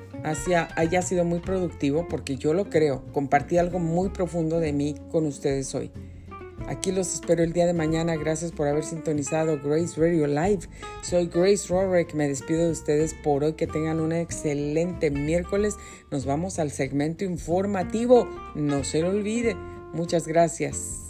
[0.76, 3.04] haya sido muy productivo porque yo lo creo.
[3.14, 5.92] Compartí algo muy profundo de mí con ustedes hoy.
[6.68, 8.16] Aquí los espero el día de mañana.
[8.16, 10.68] Gracias por haber sintonizado Grace Radio Live.
[11.04, 12.14] Soy Grace Rorick.
[12.14, 13.54] Me despido de ustedes por hoy.
[13.54, 15.76] Que tengan un excelente miércoles.
[16.12, 18.28] Nos vamos al segmento informativo.
[18.56, 19.56] No se lo olvide.
[19.94, 21.05] Muchas gracias.